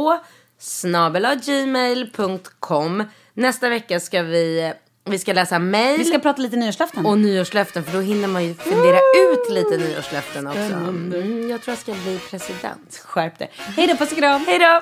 [0.60, 3.04] snabela gmail.com.
[3.40, 4.74] Nästa vecka ska vi,
[5.06, 7.06] vi ska läsa mejl Vi ska prata lite nyårslöften.
[7.06, 10.60] och nyårslöften för då hinner man ju fundera ut lite nyårslöften också.
[10.60, 13.02] Mm, jag tror jag ska bli president.
[13.06, 13.52] Skärp dig.
[13.54, 14.46] Hej då, puss och kram.
[14.48, 14.82] Hej då!